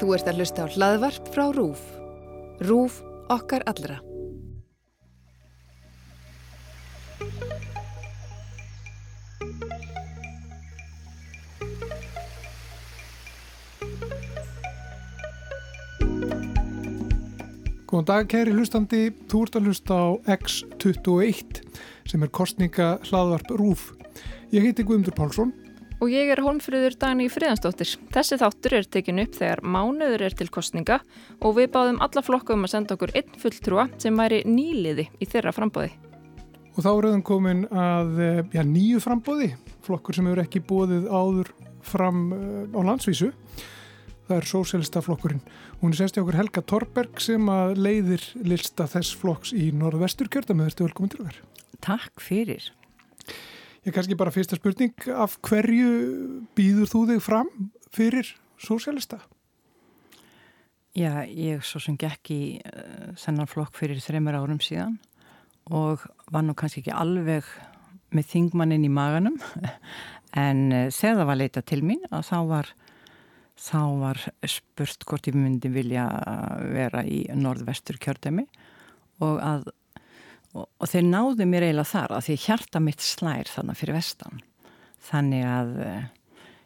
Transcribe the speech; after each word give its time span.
Þú 0.00 0.14
ert 0.16 0.28
að 0.30 0.38
hlusta 0.40 0.64
á 0.64 0.72
hlaðvarp 0.72 1.28
frá 1.34 1.44
RÚF. 1.54 1.82
RÚF 2.64 2.96
okkar 3.32 3.64
allra. 3.70 4.00
Góðan 17.92 18.08
dag 18.08 18.28
kæri 18.32 18.54
hlustandi, 18.56 19.02
þú 19.28 19.42
ert 19.44 19.56
að 19.58 19.66
hlusta 19.68 19.96
á 20.00 20.08
X21 20.38 21.60
sem 22.08 22.22
er 22.24 22.30
kostninga 22.32 22.94
hlaðvarp 23.10 23.52
RÚF. 23.60 23.90
Ég 24.52 24.64
heiti 24.64 24.84
Guðmundur 24.84 25.16
Pálsson 25.16 25.52
Og 26.02 26.10
ég 26.10 26.32
er 26.34 26.40
Holmfröður 26.42 26.96
Dagni 26.98 27.28
Friðansdóttir. 27.30 27.92
Þessi 28.10 28.34
þáttur 28.40 28.74
er 28.74 28.86
tekin 28.90 29.22
upp 29.22 29.36
þegar 29.38 29.60
mánuður 29.62 30.24
er 30.26 30.34
til 30.34 30.48
kostninga 30.50 30.96
og 31.38 31.54
við 31.60 31.68
báðum 31.76 32.00
alla 32.02 32.22
flokka 32.26 32.56
um 32.56 32.66
að 32.66 32.72
senda 32.72 32.96
okkur 32.96 33.12
einn 33.20 33.36
fulltrúa 33.38 33.84
sem 34.02 34.18
væri 34.18 34.40
nýliði 34.42 35.04
í 35.22 35.28
þeirra 35.30 35.52
frambóði. 35.54 35.92
og 36.72 36.80
þá 36.82 36.88
er 36.88 37.06
auðvitað 37.06 37.22
komin 37.28 37.62
að 37.70 38.20
eh, 38.24 38.42
já, 38.50 38.62
nýju 38.64 38.98
frambóði, 39.04 39.48
flokkur 39.86 40.16
sem 40.16 40.26
hefur 40.26 40.42
ekki 40.42 40.64
bóðið 40.66 41.06
áður 41.06 41.54
fram 41.86 42.20
eh, 42.34 42.74
á 42.74 42.80
landsvísu. 42.82 43.30
Það 44.26 44.36
er 44.40 44.50
sósélista 44.50 45.06
flokkurinn. 45.06 45.46
Hún 45.84 45.94
er 45.94 46.02
sérstið 46.02 46.24
okkur 46.24 46.40
Helga 46.40 46.66
Torberg 46.66 47.22
sem 47.22 47.46
að 47.52 47.78
leiðir 47.78 48.26
lista 48.42 48.90
þess 48.90 49.14
flokks 49.22 49.54
í 49.54 49.70
norðvestur 49.70 50.32
kjörðamöður. 50.32 50.74
Þetta 50.74 50.82
er 50.82 50.90
velkomin 50.90 51.14
til 51.14 51.26
þér. 51.28 51.42
Takk 51.78 52.24
fyrir. 52.26 52.72
Ég 53.82 53.90
kannski 53.90 54.14
bara 54.14 54.30
fyrsta 54.30 54.54
spurning, 54.54 54.94
af 55.10 55.40
hverju 55.42 55.86
býður 56.54 56.86
þú 56.86 57.00
þig 57.08 57.22
fram 57.24 57.48
fyrir 57.90 58.28
sósélista? 58.62 59.18
Já, 60.94 61.24
ég 61.26 61.64
svo 61.66 61.80
sem 61.82 61.96
gekk 61.98 62.30
í 62.30 62.42
uh, 62.62 63.10
þennan 63.18 63.50
flokk 63.50 63.74
fyrir 63.80 63.98
þreymur 64.04 64.38
árum 64.38 64.60
síðan 64.62 65.00
og 65.72 66.04
var 66.30 66.46
nú 66.46 66.54
kannski 66.54 66.84
ekki 66.84 66.94
alveg 66.94 67.48
með 68.14 68.30
þingmannin 68.30 68.86
í 68.86 68.92
maganum 68.92 69.40
en 70.46 70.62
uh, 70.68 70.86
þegar 70.94 71.18
það 71.18 71.30
var 71.32 71.40
leita 71.42 71.66
til 71.66 71.82
mín 71.82 72.06
að 72.12 72.26
þá 72.28 72.38
var, 72.52 72.72
þá 73.66 73.80
var 74.04 74.24
spurt 74.52 75.08
hvort 75.08 75.26
ég 75.32 75.42
myndi 75.42 75.72
vilja 75.74 76.06
vera 76.70 77.02
í 77.02 77.24
norðvestur 77.34 77.98
kjördæmi 77.98 78.46
og 79.24 79.42
að 79.42 79.72
og, 80.52 80.66
og 80.66 80.90
þeir 80.90 81.06
náðu 81.08 81.46
mér 81.48 81.68
eiginlega 81.68 81.90
þar 81.92 82.16
að 82.16 82.26
því 82.28 82.38
hjarta 82.46 82.82
mitt 82.84 83.04
slær 83.04 83.50
þannig 83.50 83.80
fyrir 83.80 83.98
vestan 83.98 84.42
þannig 85.08 85.46
að 85.48 85.70
uh, 85.82 86.02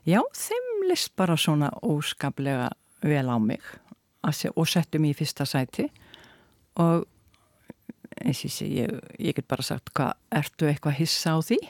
já, 0.06 0.20
þeim 0.36 0.72
list 0.90 1.14
bara 1.18 1.38
svona 1.40 1.72
óskaplega 1.82 2.70
vel 3.06 3.26
á 3.30 3.36
mig 3.42 3.62
se, 4.34 4.50
og 4.54 4.66
settu 4.68 4.98
mér 5.02 5.14
í 5.14 5.18
fyrsta 5.18 5.46
sæti 5.48 5.86
og 6.82 7.06
eins 8.16 8.42
og 8.46 8.52
sé, 8.52 8.66
ég, 8.70 8.92
ég 9.20 9.36
get 9.36 9.46
bara 9.48 9.64
sagt 9.66 9.92
hvað, 9.96 10.16
ertu 10.34 10.68
eitthvað 10.70 10.98
hissa 11.00 11.36
á 11.36 11.38
því? 11.44 11.58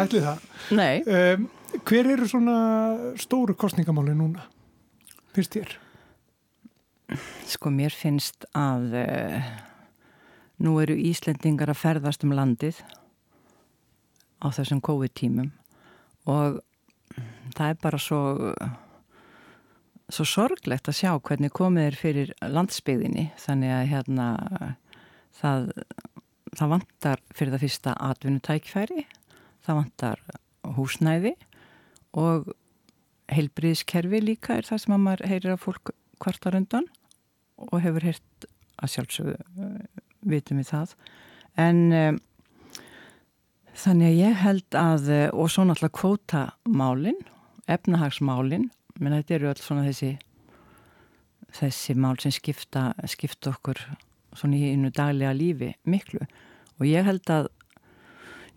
Ætli 0.00 0.20
það. 0.22 0.42
Nei. 0.76 1.00
Um, 1.02 1.48
hver 1.88 2.10
eru 2.12 2.28
svona 2.30 2.56
stóru 3.18 3.56
kostningamáli 3.58 4.14
núna? 4.14 4.44
Fyrst 5.34 5.56
þér? 5.56 5.72
Sko 7.50 7.72
mér 7.74 7.94
finnst 7.94 8.46
að 8.54 8.94
uh, 9.00 9.50
nú 10.62 10.76
eru 10.82 10.94
Íslendingar 10.94 11.72
að 11.72 11.80
ferðast 11.82 12.26
um 12.26 12.34
landið 12.36 12.78
á 14.40 14.46
þessum 14.54 14.82
COVID-tímum 14.84 15.50
og 16.30 16.60
það 17.56 17.66
er 17.66 17.80
bara 17.82 18.00
svo 18.00 18.20
svo 20.10 20.26
sorglegt 20.26 20.88
að 20.90 20.98
sjá 21.00 21.10
hvernig 21.18 21.52
komið 21.54 21.86
er 21.86 21.98
fyrir 21.98 22.32
landsbyðinni 22.42 23.28
þannig 23.40 23.74
að 23.74 23.90
hérna 23.92 24.26
það, 25.38 25.68
það 26.56 26.72
vantar 26.74 27.22
fyrir 27.34 27.54
það 27.54 27.64
fyrsta 27.66 27.96
atvinnutækfæri 28.08 29.04
það 29.66 29.80
vantar 29.80 30.24
húsnæði 30.76 31.34
og 32.18 32.50
heilbriðskerfi 33.30 34.22
líka 34.24 34.58
er 34.58 34.66
það 34.66 34.82
sem 34.84 34.96
að 34.96 35.04
maður 35.06 35.30
heyrir 35.30 35.54
að 35.54 35.62
fólk 35.66 35.92
kvartar 36.20 36.58
undan 36.58 36.88
og 37.68 37.82
hefur 37.84 38.06
heyrt 38.08 38.48
að 38.80 38.94
sjálfsögðu 38.94 39.36
vitum 40.30 40.60
við 40.60 40.70
það. 40.70 40.94
En 41.60 41.80
um, 41.96 42.20
þannig 43.76 44.10
að 44.10 44.20
ég 44.20 44.42
held 44.44 44.78
að 44.78 45.12
og 45.30 45.52
svo 45.52 45.66
náttúrulega 45.68 45.98
kvótamálin 46.00 47.20
efnahagsmálin 47.70 48.68
menn 49.00 49.16
þetta 49.18 49.36
eru 49.36 49.50
alls 49.50 49.64
svona 49.64 49.86
þessi 49.86 50.14
þessi 51.56 51.96
mál 51.98 52.16
sem 52.22 52.34
skipta 52.34 52.90
skipta 53.10 53.54
okkur 53.54 53.80
svona 54.38 54.58
í 54.58 54.74
einu 54.74 54.92
daglega 54.94 55.32
lífi 55.34 55.72
miklu. 55.88 56.22
Og 56.78 56.86
ég 56.88 57.04
held 57.06 57.26
að 57.32 57.48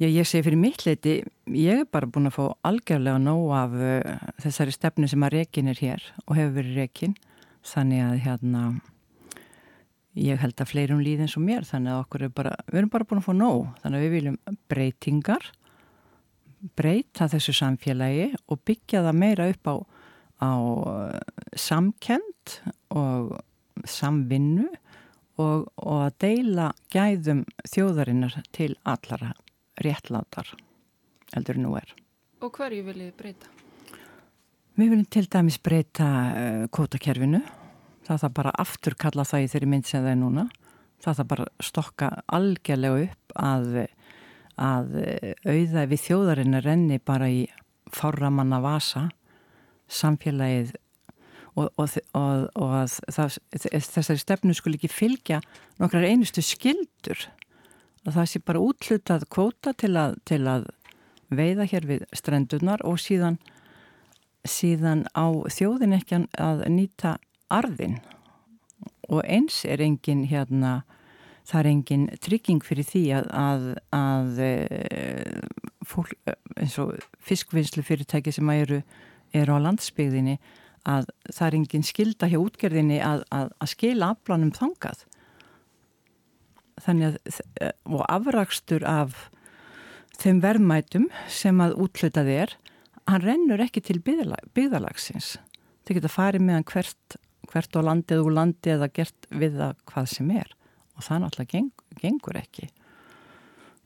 ég, 0.02 0.12
ég 0.12 0.28
segi 0.28 0.46
fyrir 0.46 0.62
mitt 0.62 0.86
leiti 0.86 1.22
ég 1.50 1.84
er 1.84 1.90
bara 1.90 2.10
búin 2.10 2.30
að 2.30 2.38
fá 2.38 2.44
algjörlega 2.70 3.22
nóg 3.22 3.54
af 3.58 3.78
uh, 3.78 4.26
þessari 4.44 4.76
stefnu 4.76 5.10
sem 5.10 5.26
að 5.26 5.40
rekin 5.40 5.72
er 5.72 5.82
hér 5.82 6.10
og 6.28 6.38
hefur 6.38 6.58
verið 6.62 6.82
rekin. 6.84 7.16
Þannig 7.64 8.04
að 8.06 8.18
hérna 8.26 8.64
ég 10.20 10.40
held 10.42 10.62
að 10.62 10.70
fleirum 10.70 11.02
líði 11.02 11.26
eins 11.26 11.38
og 11.40 11.46
mér 11.46 11.66
þannig 11.68 11.94
að 11.94 12.04
okkur 12.04 12.26
er 12.28 12.34
bara, 12.38 12.54
við 12.70 12.82
erum 12.82 12.94
bara 12.94 13.08
búin 13.10 13.22
að 13.22 13.28
fá 13.28 13.34
nóg 13.38 13.62
þannig 13.82 13.98
að 13.98 14.06
við 14.06 14.16
viljum 14.18 14.38
breytingar 14.72 15.50
breyta 16.78 17.28
þessu 17.32 17.56
samfélagi 17.58 18.30
og 18.48 18.62
byggja 18.68 19.04
það 19.08 19.20
meira 19.20 19.50
upp 19.52 19.72
á, 19.72 19.76
á 20.44 20.52
samkend 21.60 22.58
og 22.94 23.34
samvinnu 23.90 24.70
og, 25.42 25.66
og 25.82 25.98
að 26.06 26.20
deila 26.24 26.70
gæðum 26.94 27.44
þjóðarinnar 27.68 28.38
til 28.56 28.76
allara 28.86 29.34
réttlátar 29.82 30.54
eldur 31.34 31.58
nú 31.58 31.74
er. 31.80 31.90
Og 32.44 32.54
hverju 32.54 32.86
viljið 32.86 33.12
breyta? 33.18 33.50
Við 34.78 34.90
viljum 34.90 35.10
til 35.10 35.26
dæmis 35.30 35.60
breyta 35.62 36.08
uh, 36.08 36.64
kvotakerfinu 36.74 37.42
það 38.08 38.24
þarf 38.24 38.36
bara 38.40 38.54
aftur 38.64 38.98
kalla 39.00 39.26
það 39.28 39.46
í 39.46 39.50
þeirri 39.54 39.72
mynd 39.74 39.90
sem 39.90 40.04
það 40.04 40.14
er 40.14 40.22
núna. 40.22 40.46
Það 41.04 41.20
þarf 41.20 41.32
bara 41.34 41.50
stokka 41.64 42.12
algjörlega 42.38 43.08
upp 43.08 43.36
að, 43.40 43.68
að 44.62 44.96
auða 45.48 45.86
við 45.92 46.06
þjóðarinn 46.08 46.60
að 46.60 46.66
renni 46.68 47.02
bara 47.04 47.30
í 47.32 47.44
forramanna 47.94 48.62
vasa 48.64 49.10
samfélagið 49.92 50.74
og, 51.56 51.70
og, 51.78 51.98
og, 52.18 52.48
og 52.58 52.76
að 52.82 52.98
það, 53.14 53.38
þessari 53.60 54.22
stefnu 54.22 54.56
skul 54.58 54.74
ekki 54.78 54.90
fylgja 54.90 55.42
nokkrar 55.82 56.08
einustu 56.08 56.42
skildur 56.46 57.28
að 58.04 58.18
það 58.18 58.30
sé 58.32 58.42
bara 58.44 58.64
útlutað 58.64 59.28
kvóta 59.32 59.74
til 59.78 59.94
að, 60.00 60.18
til 60.28 60.42
að 60.50 60.68
veiða 61.34 61.68
hér 61.70 61.88
við 61.90 62.08
strendunar 62.16 62.84
og 62.88 63.00
síðan 63.02 63.38
síðan 64.44 65.06
á 65.16 65.32
þjóðin 65.54 65.96
ekki 66.00 66.26
að 66.42 66.66
nýta 66.74 67.16
arðin 67.54 68.00
og 69.12 69.22
eins 69.30 69.62
er 69.68 69.84
engin 69.84 70.26
hérna, 70.30 70.82
það 71.48 71.60
er 71.60 71.70
engin 71.70 72.06
trygging 72.24 72.64
fyrir 72.66 72.88
því 72.88 73.04
að, 73.20 73.30
að, 73.38 73.66
að 73.94 74.42
fólk, 75.88 76.14
eins 76.58 76.78
og 76.82 76.96
fiskvinnslu 77.24 77.84
fyrirtæki 77.86 78.34
sem 78.34 78.50
eru, 78.56 78.82
eru 79.36 79.58
á 79.60 79.66
landsbyggðinni 79.68 80.38
að 80.90 81.08
það 81.30 81.46
er 81.48 81.58
engin 81.60 81.88
skilda 81.88 82.30
hjá 82.32 82.40
útgerðinni 82.42 83.00
að, 83.04 83.26
að 83.32 83.72
skila 83.72 84.14
aflanum 84.16 84.52
þangað. 84.56 85.06
Þannig 86.84 87.14
að 87.14 87.72
og 87.86 88.02
afrakstur 88.10 88.84
af 88.88 89.28
þeim 90.20 90.42
verðmætum 90.44 91.08
sem 91.32 91.60
að 91.64 91.78
útlutað 91.86 92.32
er 92.34 92.56
hann 93.10 93.24
rennur 93.24 93.62
ekki 93.64 93.84
til 93.84 94.00
byggðalagsins 94.04 95.36
þau 95.84 95.94
geta 95.98 96.12
farið 96.12 96.46
meðan 96.48 96.68
hvert 96.70 97.18
hvert 97.54 97.78
á 97.78 97.82
landið 97.86 98.24
úr 98.26 98.38
landið 98.40 98.76
eða 98.78 98.90
gert 98.98 99.28
við 99.30 99.60
það 99.62 99.76
hvað 99.92 100.10
sem 100.16 100.32
er. 100.34 100.50
Og 100.98 101.06
það 101.06 101.22
náttúrulega 101.24 101.54
geng, 101.54 101.86
gengur 102.02 102.40
ekki. 102.40 102.70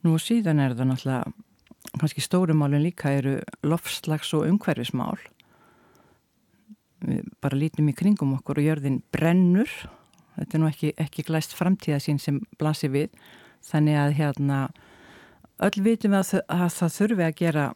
Nú 0.06 0.16
síðan 0.22 0.64
er 0.64 0.76
það 0.78 0.92
náttúrulega 0.92 1.36
kannski 1.98 2.22
stórumálun 2.22 2.84
líka 2.84 3.12
eru 3.16 3.38
lofslags 3.64 4.34
og 4.38 4.48
umhverfismál. 4.48 5.18
Við 7.06 7.28
bara 7.44 7.60
lítum 7.60 7.90
í 7.92 7.96
kringum 7.96 8.36
okkur 8.38 8.62
og 8.62 8.68
jörðin 8.68 9.02
brennur. 9.14 9.72
Þetta 10.38 10.58
er 10.58 10.62
nú 10.62 10.70
ekki, 10.70 10.94
ekki 11.00 11.26
glæst 11.28 11.56
framtíða 11.58 12.00
sín 12.04 12.20
sem 12.22 12.42
blasir 12.60 12.94
við. 12.94 13.14
Þannig 13.68 14.00
að 14.02 14.16
hérna 14.20 14.60
öll 15.66 15.84
vitum 15.84 16.18
að, 16.18 16.38
að 16.48 16.68
það 16.76 16.98
þurfi 16.98 17.26
að 17.26 17.38
gera 17.42 17.68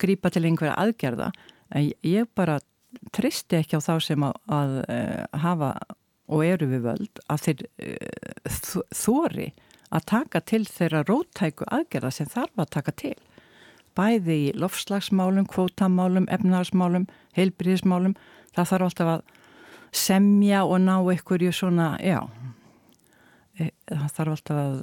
grípa 0.00 0.30
til 0.32 0.44
einhverja 0.44 0.76
aðgerða. 0.80 1.32
En 1.74 1.90
ég 2.04 2.30
bara 2.36 2.60
tristi 3.14 3.60
ekki 3.60 3.78
á 3.78 3.86
þá 3.86 3.94
sem 4.02 4.24
að, 4.26 4.40
að 4.52 4.74
uh, 4.84 5.40
hafa 5.44 5.74
og 6.32 6.44
eru 6.46 6.68
við 6.70 6.86
völd 6.86 7.22
að 7.28 7.44
þeir 7.46 7.64
uh, 7.84 8.82
þóri 8.94 9.48
að 9.94 10.06
taka 10.10 10.40
til 10.42 10.64
þeirra 10.66 11.04
róttæku 11.06 11.68
aðgerða 11.70 12.10
sem 12.14 12.30
þarf 12.30 12.58
að 12.58 12.72
taka 12.78 12.94
til. 12.98 13.16
Bæði 13.94 14.38
í 14.48 14.52
lofslagsmálum, 14.58 15.46
kvótamálum, 15.46 16.26
efnahagsmálum, 16.34 17.06
heilbríðismálum. 17.36 18.16
Það 18.56 18.70
þarf 18.72 18.88
alltaf 18.88 19.12
að 19.12 19.22
semja 19.94 20.64
og 20.66 20.80
ná 20.82 20.96
einhverju 20.98 21.52
svona, 21.54 21.92
já, 22.02 22.24
e, 23.60 23.70
það 23.86 24.08
þarf 24.16 24.34
alltaf 24.34 24.60
að 24.64 24.80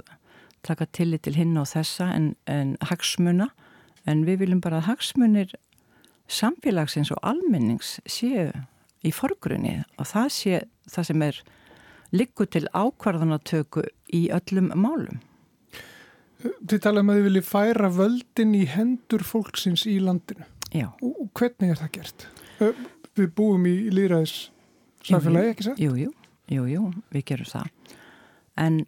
taka 0.63 0.88
tillit 0.96 1.25
til 1.25 1.36
hinn 1.36 1.58
og 1.60 1.68
þessa 1.68 2.08
en, 2.16 2.31
en 2.48 2.78
hagsmuna, 2.88 3.50
en 4.08 4.24
við 4.28 4.46
viljum 4.46 4.63
bara 4.63 4.80
að 4.80 4.94
hagsmunir 4.94 5.56
samfélagsins 6.31 7.12
og 7.13 7.19
almennings 7.28 7.98
séu 8.10 8.50
í 9.06 9.12
forgrunni 9.16 9.81
og 9.98 10.07
það 10.10 10.30
sé 10.36 10.62
það 10.92 11.10
sem 11.10 11.25
er 11.25 11.42
liggur 12.12 12.50
til 12.51 12.66
ákvarðanatöku 12.75 13.86
í 14.13 14.28
öllum 14.36 14.72
málum. 14.75 15.22
Þið 16.42 16.80
tala 16.83 17.04
um 17.04 17.12
að 17.12 17.19
þið 17.19 17.28
vilji 17.28 17.44
færa 17.45 17.89
völdin 17.94 18.56
í 18.57 18.63
hendur 18.69 19.24
fólksins 19.25 19.86
í 19.89 20.00
landinu. 20.01 20.48
Já. 20.74 20.88
Og 21.04 21.30
hvernig 21.38 21.74
er 21.74 21.80
það 21.81 21.92
gert? 21.98 22.25
Við 23.18 23.30
búum 23.38 23.68
í 23.69 23.75
líðræðis 23.94 24.36
samfélagi, 25.06 25.54
ekki 25.54 25.68
satt? 25.68 25.81
Jú, 25.81 25.94
jú, 26.00 26.12
jú, 26.51 26.66
jú, 26.72 26.88
við 27.13 27.25
gerum 27.31 27.51
það. 27.51 27.98
En 28.62 28.80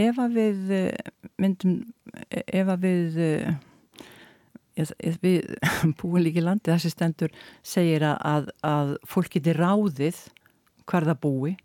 ef 0.00 0.20
að 0.22 0.38
við 0.38 0.72
myndum, 1.40 1.76
ef 2.30 2.72
að 2.76 2.86
við, 2.86 3.20
ef 3.20 3.69
við 5.22 5.50
búum 6.00 6.20
líka 6.22 6.42
í 6.42 6.44
landi, 6.44 6.70
þessi 6.72 6.92
stendur 6.94 7.34
segir 7.62 8.04
að, 8.06 8.50
að 8.66 8.96
fólk 9.08 9.32
geti 9.36 9.54
ráðið 9.56 10.20
hvar 10.90 11.06
það 11.08 11.20
búi, 11.24 11.56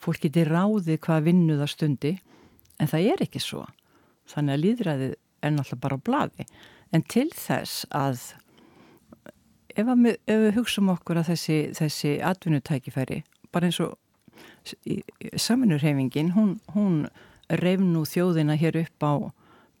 fólk 0.00 0.22
geti 0.24 0.44
ráðið 0.48 1.00
hvað 1.04 1.26
vinnuða 1.28 1.68
stundi, 1.68 2.16
en 2.80 2.88
það 2.88 3.12
er 3.14 3.24
ekki 3.26 3.42
svo. 3.42 3.66
Þannig 4.30 4.54
að 4.54 4.64
líðræðið 4.64 5.16
er 5.42 5.54
náttúrulega 5.54 5.82
bara 5.84 5.98
á 5.98 6.04
bladi 6.04 6.46
en 6.94 7.04
til 7.06 7.28
þess 7.34 7.86
að 7.94 8.20
ef, 9.76 9.86
að 9.86 10.06
ef 10.12 10.44
við 10.44 10.54
hugsaum 10.58 10.92
okkur 10.94 11.20
að 11.20 11.32
þessi, 11.32 11.58
þessi 11.78 12.14
atvinnutækifæri 12.26 13.22
bara 13.54 13.70
eins 13.70 13.80
og 13.84 13.96
saminurhefingin 15.36 16.34
hún, 16.36 16.56
hún 16.74 17.04
reyf 17.60 17.82
nú 17.82 18.04
þjóðina 18.08 18.56
hér 18.60 18.82
upp 18.84 19.06
á 19.06 19.12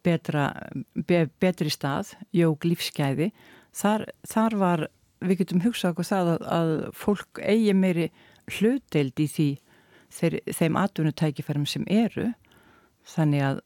betra, 0.06 0.50
be, 0.94 1.24
betri 1.42 1.72
stað 1.72 2.14
jóg 2.36 2.66
lífsgæði. 2.66 3.30
Þar, 3.76 4.06
þar 4.26 4.56
var, 4.60 4.84
við 5.22 5.42
getum 5.42 5.64
hugsað 5.64 5.94
okkur 5.94 6.08
það 6.10 6.30
að, 6.34 6.44
að 6.58 6.72
fólk 6.96 7.42
eigi 7.42 7.74
meiri 7.76 8.08
hluteld 8.50 9.20
í 9.20 9.28
því 9.30 9.50
þeir, 10.14 10.38
þeim 10.56 10.78
atvinnutækifærum 10.80 11.66
sem 11.68 11.86
eru. 11.90 12.30
Þannig 13.10 13.46
að 13.46 13.60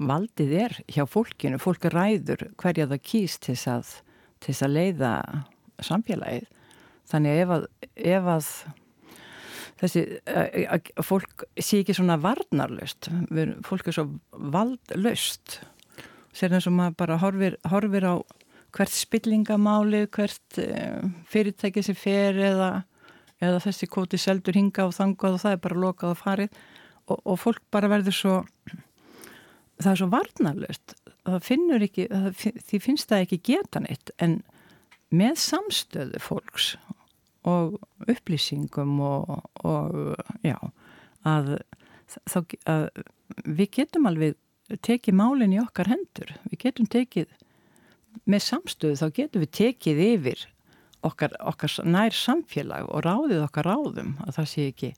valdið 0.00 0.52
er 0.64 0.76
hjá 0.88 1.04
fólkinu, 1.08 1.60
fólk 1.60 1.84
ræður 1.92 2.48
hverja 2.60 2.88
það 2.88 3.04
kýst 3.04 3.44
til 3.44 3.54
þess 3.54 3.70
að, 3.74 3.94
til 4.40 4.52
þess 4.54 4.66
að 4.66 4.76
leiða 4.76 5.12
samfélagið. 5.84 6.46
Þannig 7.10 7.42
ef 7.42 7.54
að, 7.56 7.66
ef 7.96 8.30
að 8.36 8.50
þessi, 9.80 10.04
að 10.26 10.90
fólk 11.06 11.46
sé 11.60 11.82
ekki 11.82 11.96
svona 11.96 12.18
varnarlöst, 12.20 13.10
fólk 13.66 13.90
er 13.90 13.96
svo 13.96 14.06
valdlöst, 14.32 15.60
sér 16.36 16.56
eins 16.56 16.68
og 16.70 16.76
maður 16.76 16.98
bara 17.02 17.18
horfir, 17.22 17.58
horfir 17.70 18.06
á 18.06 18.14
hvert 18.76 18.94
spillingamáli, 18.94 20.04
hvert 20.14 20.60
eh, 20.62 21.00
fyrirtæki 21.30 21.82
sem 21.82 21.96
fer 21.98 22.38
eða, 22.50 22.70
eða 23.42 23.62
þessi 23.64 23.88
kóti 23.90 24.20
seldur 24.20 24.54
hinga 24.58 24.86
og 24.86 24.94
þangað 24.94 25.38
og 25.38 25.42
það 25.42 25.56
er 25.56 25.64
bara 25.64 25.82
lokað 25.86 26.14
og 26.14 26.20
farið. 26.20 26.60
Og, 27.10 27.18
og 27.24 27.40
fólk 27.42 27.64
bara 27.74 27.90
verður 27.90 28.14
svo 28.14 28.34
það 29.80 29.90
er 29.90 29.98
svo 29.98 30.10
varnarlöst 30.12 30.94
það 31.24 31.44
finnur 31.46 31.84
ekki, 31.84 32.06
það, 32.10 32.60
því 32.68 32.80
finnst 32.84 33.10
það 33.10 33.24
ekki 33.26 33.40
geta 33.50 33.82
neitt 33.84 34.12
en 34.22 34.40
með 35.10 35.40
samstöðu 35.42 36.22
fólks 36.22 36.74
og 37.48 37.78
upplýsingum 38.10 38.98
og, 39.00 39.42
og 39.64 40.16
já 40.44 40.56
að, 41.26 41.56
þá, 42.28 42.38
að 42.68 42.86
við 43.46 43.70
getum 43.78 44.08
alveg 44.10 44.38
tekið 44.86 45.16
málinn 45.18 45.54
í 45.56 45.60
okkar 45.62 45.90
hendur. 45.90 46.34
Við 46.50 46.62
getum 46.64 46.88
tekið 46.90 47.36
með 48.30 48.44
samstöðu 48.46 48.98
þá 49.00 49.06
getum 49.18 49.44
við 49.44 49.52
tekið 49.58 50.02
yfir 50.06 50.46
okkar, 51.06 51.34
okkar 51.40 51.76
nær 51.86 52.14
samfélag 52.16 52.88
og 52.90 53.04
ráðið 53.06 53.44
okkar 53.46 53.70
ráðum 53.70 54.16
að 54.26 54.36
það 54.38 54.50
sé 54.52 54.66
ekki 54.70 54.92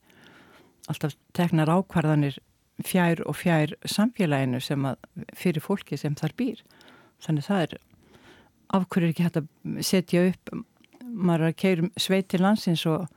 alltaf 0.91 1.15
teknar 1.37 1.71
ákvarðanir 1.71 2.39
fjær 2.83 3.21
og 3.29 3.37
fjær 3.39 3.75
samfélaginu 3.87 4.59
sem 4.63 4.85
að 4.89 4.99
fyrir 5.37 5.63
fólki 5.63 5.97
sem 5.99 6.15
þar 6.19 6.35
býr. 6.37 6.61
Þannig 7.23 7.47
það 7.47 7.65
er 7.65 7.75
afhverju 8.73 9.13
ekki 9.13 9.27
hægt 9.27 9.39
að 9.39 9.83
setja 9.85 10.27
upp 10.31 10.53
maður 11.13 11.49
að 11.51 11.59
keirum 11.63 11.93
sveit 11.99 12.27
til 12.31 12.41
landsins 12.43 12.85
og 12.89 13.07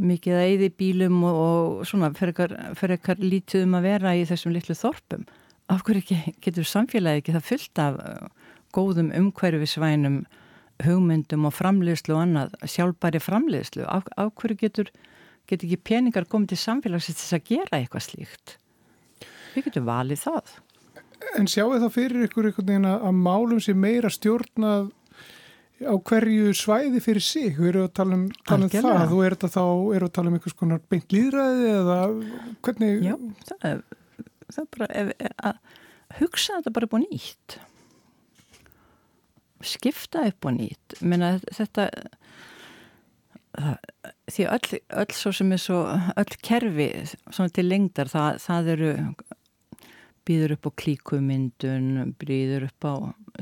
mikið 0.00 0.34
að 0.34 0.48
eyði 0.48 0.68
bílum 0.74 1.22
og, 1.22 1.36
og 1.38 1.86
svona 1.86 2.10
fyrir 2.16 2.96
ekkar 2.96 3.20
lítið 3.22 3.68
um 3.68 3.76
að 3.78 3.88
vera 3.90 4.14
í 4.18 4.24
þessum 4.26 4.54
litlu 4.56 4.74
þorpum 4.78 5.26
afhverju 5.72 6.02
ekki 6.02 6.34
getur 6.44 6.66
samfélagi 6.68 7.22
ekki 7.22 7.34
það 7.36 7.46
fyllt 7.48 7.80
af 7.82 8.00
uh, 8.00 8.26
góðum 8.74 9.12
umhverfisvænum 9.16 10.24
hugmyndum 10.84 11.46
og 11.48 11.54
framleiðslu 11.54 12.16
og 12.16 12.24
annað 12.24 12.56
sjálfbæri 12.68 13.22
framleiðslu 13.22 13.86
af, 13.88 14.08
afhverju 14.18 14.58
getur 14.64 14.90
get 15.48 15.62
ekki 15.62 15.78
peningar 15.78 16.26
komið 16.28 16.54
til 16.54 16.60
samfélags 16.64 17.08
þess 17.12 17.36
að 17.36 17.48
gera 17.52 17.78
eitthvað 17.78 18.06
slíkt. 18.08 18.56
Við 19.54 19.68
getum 19.68 19.88
valið 19.88 20.24
það. 20.24 20.54
En 21.38 21.48
sjáu 21.48 21.78
þá 21.80 21.88
fyrir 21.94 22.26
ykkur 22.26 22.48
einhvern 22.48 22.68
veginn 22.68 22.90
að 22.90 23.16
málum 23.16 23.60
sé 23.62 23.74
meira 23.76 24.10
stjórnað 24.12 24.90
á 25.82 25.94
hverju 26.08 26.54
svæði 26.56 27.02
fyrir 27.02 27.24
sig. 27.24 27.50
Við 27.58 27.72
erum 27.72 27.88
að 27.88 27.92
tala 27.98 28.18
um, 28.18 28.24
tala 28.46 28.68
um 28.68 28.72
það. 28.72 29.04
Þú 29.10 29.20
er 29.24 29.36
þetta 29.36 29.52
þá, 29.56 29.66
eru 29.98 30.08
að 30.08 30.14
tala 30.18 30.30
um 30.30 30.38
einhvers 30.38 30.58
konar 30.58 30.82
beint 30.92 31.14
líðræði 31.14 31.70
eða 31.74 32.00
hvernig? 32.66 33.04
Já, 33.04 33.14
það 33.50 33.68
er, 33.70 33.84
það 34.48 34.64
er 34.64 34.72
bara 34.76 34.90
ef, 35.02 35.14
að 35.50 36.18
hugsa 36.20 36.58
þetta 36.58 36.74
bara 36.78 36.90
upp 36.90 36.98
á 36.98 37.00
nýtt. 37.04 37.56
Skifta 39.64 40.26
upp 40.28 40.46
á 40.46 40.50
nýtt. 40.54 40.98
Menna 41.02 41.36
þetta 41.48 41.88
því 43.54 44.46
öll, 44.50 44.78
öll 44.98 45.14
svo 45.14 45.30
sem 45.34 45.52
er 45.54 45.60
svo 45.62 45.84
öll 46.18 46.36
kerfi 46.42 46.88
til 47.54 47.66
lengdar 47.68 48.10
það, 48.10 48.40
það 48.42 48.70
eru 48.74 48.90
býður 50.24 50.56
upp 50.56 50.68
á 50.68 50.78
klíkumyndun 50.82 52.14
býður 52.20 52.68
upp 52.68 52.86
á 52.88 52.94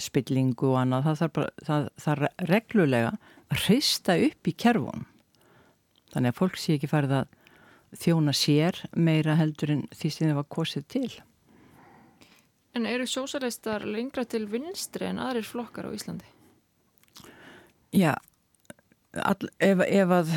spillingu 0.03 0.73
og 0.73 0.81
annað. 0.83 1.07
Það 1.07 1.21
þarf 1.21 1.35
bara, 1.39 1.53
það, 1.69 1.89
það 2.05 2.25
reglulega 2.51 3.13
að 3.53 3.65
hreista 3.67 4.17
upp 4.29 4.49
í 4.51 4.57
kerfun 4.65 5.07
þannig 6.13 6.33
að 6.33 6.41
fólk 6.41 6.59
sé 6.61 6.77
ekki 6.77 6.91
farið 6.91 7.15
að 7.21 7.39
þjóna 8.03 8.35
sér 8.37 8.81
meira 8.97 9.37
heldur 9.37 9.75
en 9.75 9.87
því 9.93 10.11
sem 10.11 10.29
það 10.31 10.41
var 10.41 10.51
kosið 10.57 10.89
til. 10.95 11.13
En 12.73 12.89
eru 12.89 13.05
sósalistar 13.09 13.85
lengra 13.85 14.25
til 14.25 14.47
vinstri 14.49 15.11
en 15.11 15.21
aðrir 15.21 15.45
flokkar 15.45 15.89
á 15.89 15.93
Íslandi? 15.93 16.29
Já 17.93 18.15
all, 19.21 19.49
ef, 19.61 19.83
ef 19.85 20.15
að 20.17 20.33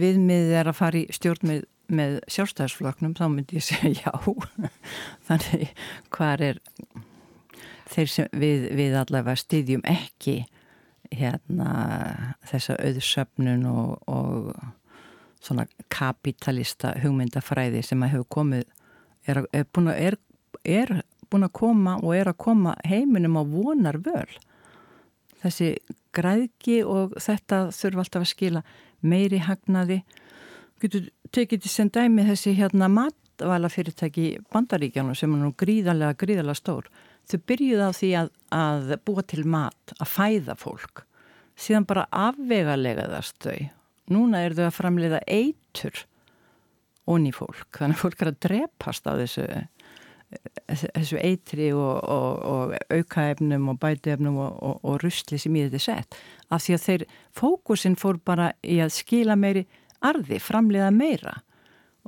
viðmið 0.00 0.54
er 0.60 0.68
að 0.68 0.78
fara 0.78 1.00
í 1.00 1.06
stjórn 1.14 1.62
með, 1.88 2.18
sjálfstæðisfloknum 2.30 3.14
þá 3.18 3.24
myndi 3.32 3.58
ég 3.58 3.66
segja 3.66 4.12
já. 4.12 4.70
Þannig 5.28 5.72
hvað 6.14 6.44
er 6.48 6.62
þeir 7.88 8.12
sem 8.12 8.32
við, 8.36 8.68
við 8.76 8.96
allavega 9.00 9.40
stýðjum 9.40 9.84
ekki 9.88 10.38
hérna 11.14 11.68
þessa 12.48 12.76
auðsöfnun 12.84 13.64
og, 13.70 13.94
og 14.10 14.50
svona 15.40 15.64
kapitalista 15.92 16.92
hugmyndafræði 17.00 17.82
sem 17.86 18.02
að 18.04 18.16
hefur 18.16 18.28
komið 18.38 18.66
er, 19.28 19.44
er, 19.52 19.64
búin 19.72 19.92
að, 19.92 20.02
er, 20.10 20.18
er 20.64 20.92
búin 21.30 21.46
að 21.46 21.54
koma 21.56 21.96
og 22.02 22.12
er 22.16 22.28
að 22.32 22.40
koma 22.44 22.74
heiminum 22.88 23.38
á 23.40 23.42
vonar 23.48 24.00
völ 24.04 24.28
þessi 25.42 25.76
græðki 26.16 26.80
og 26.84 27.16
þetta 27.20 27.68
þurfa 27.74 28.04
alltaf 28.04 28.24
að 28.24 28.32
skila 28.32 28.64
meiri 29.00 29.40
hagnaði 29.44 30.02
getur 30.82 31.08
tekið 31.34 31.64
til 31.64 31.72
sem 31.72 31.90
dæmi 31.92 32.24
þessi 32.28 32.54
hérna 32.58 32.88
matvæla 32.92 33.70
fyrirtæki 33.72 34.28
bandaríkjánu 34.52 35.16
sem 35.18 35.34
er 35.34 35.42
nú 35.42 35.52
gríðarlega 35.58 36.18
gríðarlega 36.20 36.58
stór. 36.58 36.90
Þau 37.28 37.40
byrjuði 37.50 37.88
á 37.88 37.92
því 37.92 38.10
að, 38.22 38.30
að 38.56 38.92
búa 39.04 39.24
til 39.28 39.44
mat, 39.44 39.96
að 39.98 40.12
fæða 40.14 40.56
fólk. 40.56 41.04
Síðan 41.58 41.88
bara 41.88 42.06
afvegalegast 42.14 43.42
þau. 43.44 43.58
Núna 44.08 44.44
er 44.46 44.54
þau 44.56 44.68
að 44.68 44.76
framleiða 44.78 45.20
eitur 45.26 46.06
onni 47.08 47.32
fólk. 47.34 47.68
Þannig 47.76 47.98
að 47.98 48.04
fólk 48.04 48.22
er 48.22 48.30
að 48.32 48.40
drepast 48.46 49.10
á 49.10 49.12
þessu 49.18 49.48
þessu 50.68 51.16
eitri 51.24 51.70
og, 51.72 52.02
og, 52.04 52.40
og 52.44 52.74
aukaefnum 52.92 53.70
og 53.72 53.78
bætuefnum 53.80 54.36
og, 54.44 54.80
og 54.84 54.98
rusli 55.02 55.38
sem 55.40 55.56
í 55.56 55.64
þetta 55.66 55.80
sett. 55.80 56.18
Af 56.52 56.66
því 56.66 56.76
að 56.76 56.84
þeir 56.84 57.04
fókusin 57.36 57.96
fór 57.96 58.20
bara 58.24 58.50
í 58.60 58.78
að 58.84 58.92
skila 58.98 59.38
meiri 59.40 59.64
arði, 60.04 60.38
framleiða 60.42 60.90
meira. 60.94 61.34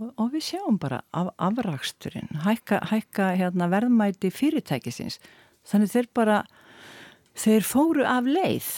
Og 0.01 0.31
við 0.33 0.47
sjáum 0.53 0.79
bara 0.81 1.03
af 1.13 1.33
afraksturinn 1.37 2.41
hækka, 2.47 2.81
hækka 2.89 3.33
hérna, 3.37 3.69
verðmæti 3.73 4.31
fyrirtækisins. 4.33 5.19
Þannig 5.69 5.93
þeir 5.93 6.09
bara 6.17 6.39
þeir 7.37 7.67
fóru 7.67 8.07
af 8.09 8.29
leið. 8.29 8.71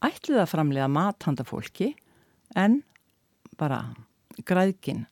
Ætluð 0.00 0.44
að 0.44 0.52
framlega 0.54 0.88
mathanda 0.88 1.44
fólki 1.44 1.92
en 2.56 2.80
bara 3.60 3.82
græðkin 4.48 5.04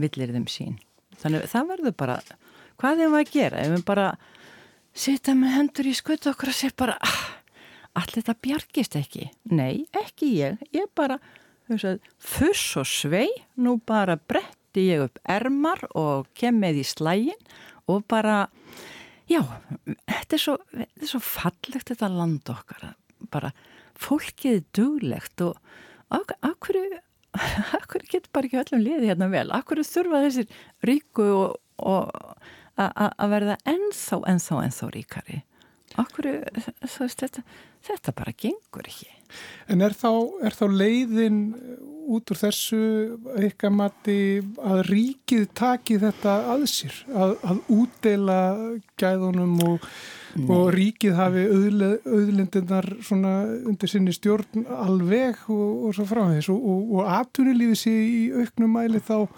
villir 0.00 0.32
þeim 0.32 0.48
sín. 0.48 0.78
Þannig 1.20 1.50
það 1.52 1.72
verður 1.74 1.96
bara 2.00 2.16
hvað 2.80 3.02
þeim 3.02 3.14
var 3.16 3.26
að 3.26 3.34
gera? 3.34 3.60
Ef 3.60 3.74
við 3.74 3.84
bara 3.90 4.06
setja 4.96 5.34
með 5.36 5.56
hendur 5.58 5.90
í 5.90 5.94
skutt 5.96 6.30
okkur 6.30 6.52
og 6.52 6.56
sé 6.56 6.70
bara 6.76 6.96
ah, 7.04 7.20
allir 7.98 8.22
þetta 8.22 8.38
bjargist 8.46 8.96
ekki. 8.98 9.28
Nei, 9.52 9.84
ekki 10.00 10.32
ég, 10.38 10.64
ég 10.72 10.88
bara 10.96 11.20
fuss 12.18 12.76
og 12.80 12.88
svei 12.88 13.28
nú 13.60 13.76
bara 13.86 14.16
bretti 14.18 14.88
ég 14.90 15.06
upp 15.06 15.20
ermar 15.28 15.82
og 15.98 16.30
kem 16.34 16.58
með 16.62 16.82
í 16.82 16.86
slægin 16.86 17.50
og 17.90 18.04
bara 18.10 18.48
já, 19.30 19.42
þetta 19.86 20.36
er 20.36 20.42
svo, 20.42 20.56
þetta 20.74 21.04
er 21.06 21.12
svo 21.12 21.22
fallegt 21.24 21.92
þetta 21.92 22.10
land 22.12 22.50
okkar 22.52 22.92
bara 23.30 23.52
fólkið 24.00 24.56
er 24.56 24.66
duglegt 24.76 25.44
og 25.44 25.58
akkur 26.10 26.80
akkur 27.30 28.02
getur 28.10 28.30
bara 28.34 28.48
ekki 28.48 28.58
öllum 28.58 28.82
liði 28.82 29.10
hérna 29.12 29.28
vel? 29.30 29.46
Akkur 29.54 29.82
þurfa 29.86 30.24
þessir 30.24 30.48
ríku 30.86 31.28
og, 31.30 32.10
að 32.80 33.30
verða 33.30 33.56
ennþá, 33.68 34.18
ennþá, 34.32 34.62
ennþá 34.66 34.90
ríkari 34.96 35.42
akkur 36.02 36.28
þetta, 36.84 37.44
þetta 37.86 38.16
bara 38.16 38.36
gengur 38.36 38.88
ekki. 38.90 39.10
En 39.70 39.84
er 39.86 39.94
þá, 39.94 40.10
er 40.42 40.56
þá 40.56 40.64
leiðin 40.74 41.40
út 42.10 42.32
úr 42.32 42.38
þessu 42.40 42.80
eitthvað 43.38 43.76
mati 43.76 44.16
að 44.66 44.80
ríkið 44.88 45.44
taki 45.56 45.98
þetta 46.02 46.36
að 46.54 46.64
sér? 46.72 46.96
Að, 47.14 47.36
að 47.46 47.60
útdeila 47.76 48.40
gæðunum 49.00 49.54
og, 49.68 49.86
og 50.50 50.64
ríkið 50.74 51.16
hafi 51.18 51.46
auðlindirnar 51.46 52.90
svona 53.06 53.34
undir 53.60 53.92
sinni 53.92 54.14
stjórn 54.16 54.66
alveg 54.66 55.46
og, 55.46 55.86
og 55.86 55.96
svo 55.98 56.08
frá 56.10 56.24
þess 56.32 56.50
og, 56.54 56.94
og 56.98 57.10
aðtunilífið 57.20 57.82
sé 57.84 57.94
í 57.94 58.22
auknum 58.42 58.78
mæli 58.78 59.02
þá 59.04 59.28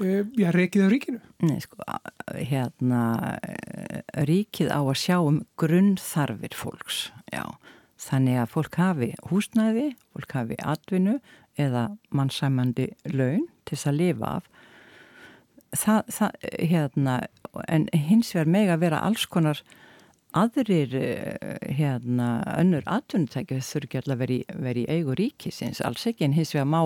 já, 0.00 0.48
reikið 0.54 0.86
af 0.86 0.92
ríkinu? 0.92 1.20
Nei, 1.44 1.58
sko, 1.60 1.82
hérna 2.32 3.02
ríkið 4.28 4.72
á 4.72 4.80
að 4.80 4.98
sjá 5.02 5.18
um 5.20 5.42
grunnþarfir 5.60 6.56
fólks, 6.56 7.10
já 7.32 7.44
Þannig 8.02 8.40
að 8.40 8.50
fólk 8.50 8.78
hafi 8.80 9.10
húsnæði, 9.30 9.92
fólk 10.14 10.34
hafi 10.34 10.56
atvinnu 10.58 11.18
eða 11.60 11.84
mannsæmandi 12.14 12.88
laun 13.12 13.46
til 13.66 13.76
þess 13.76 13.90
að 13.90 13.98
lifa 14.00 14.32
af. 14.38 14.48
Það, 15.72 16.00
það, 16.16 16.48
hérna, 16.72 17.14
en 17.68 17.86
hins 18.08 18.32
vegar 18.34 18.50
meg 18.56 18.72
að 18.72 18.82
vera 18.82 19.02
alls 19.06 19.24
konar 19.30 19.62
aðrir 20.36 20.96
hérna, 21.68 22.28
önnur 22.56 22.84
atvinnutæki 22.90 23.60
þurfi 23.62 24.00
alltaf 24.00 24.20
verið 24.24 24.58
veri 24.66 24.84
í 24.84 24.98
eigu 24.98 25.16
ríkisins, 25.20 25.82
alls 25.84 26.06
ekki 26.08 26.26
en 26.26 26.36
hins 26.36 26.54
vegar 26.56 26.68
má 26.72 26.80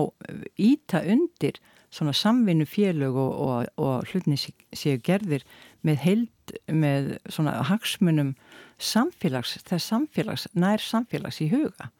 íta 0.59 1.01
undir 1.01 1.59
svona 1.93 2.13
samvinnu 2.13 2.65
félög 2.67 3.15
og, 3.15 3.33
og, 3.41 3.65
og 3.79 4.07
hlutinni 4.11 4.37
séu 4.75 4.99
gerðir 5.03 5.45
með 5.85 6.01
heild, 6.03 6.55
með 6.67 7.13
svona 7.31 7.57
hagsmunum 7.67 8.35
samfélags, 8.77 9.57
þess 9.67 9.91
samfélags, 9.91 10.47
nær 10.53 10.83
samfélags 10.83 11.41
í 11.43 11.49
huga. 11.51 11.91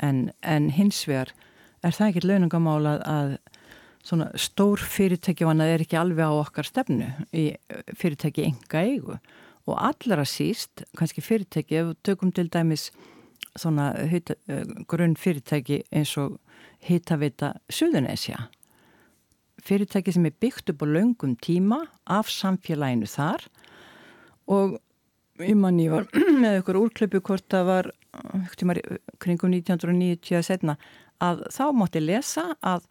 En, 0.00 0.30
en 0.42 0.70
hins 0.72 1.02
vegar 1.08 1.32
er 1.84 1.96
það 1.96 2.12
ekki 2.12 2.26
launungamála 2.26 2.98
að 3.08 3.36
svona 4.06 4.30
stór 4.40 4.80
fyrirtæki 4.80 5.44
og 5.44 5.52
annað 5.52 5.74
er 5.74 5.84
ekki 5.84 5.98
alveg 6.00 6.24
á 6.24 6.32
okkar 6.32 6.68
stefnu 6.68 7.10
í 7.36 7.50
fyrirtæki 8.00 8.46
enga 8.48 8.84
eigu. 8.86 9.18
Og 9.68 9.76
allra 9.76 10.24
síst, 10.24 10.86
kannski 10.96 11.22
fyrirtæki 11.24 11.76
ef 11.82 11.90
við 11.90 11.98
tökum 12.08 12.32
til 12.32 12.48
dæmis 12.52 12.88
svona 13.58 13.92
hita, 14.08 14.38
grunn 14.88 15.18
fyrirtæki 15.20 15.82
eins 15.92 16.14
og 16.20 16.38
hitavita 16.86 17.58
Suðunesja 17.68 18.46
fyrirtæki 19.66 20.14
sem 20.14 20.28
er 20.28 20.36
byggt 20.42 20.72
upp 20.72 20.84
á 20.84 20.86
laungum 20.88 21.36
tíma 21.40 21.82
af 22.06 22.30
samfélaginu 22.32 23.08
þar. 23.10 23.44
Og 24.50 24.78
ég 25.40 25.56
manni 25.58 25.88
var 25.92 26.08
með 26.42 26.60
ykkur 26.62 26.80
úrklöpu 26.84 27.22
hvort 27.24 27.46
það 27.52 27.68
var 27.70 27.90
kringum 29.20 29.54
1990 29.54 30.40
að 30.40 30.48
setna 30.48 30.76
að 31.22 31.44
þá 31.52 31.64
mátti 31.76 32.02
lesa 32.02 32.46
að 32.64 32.88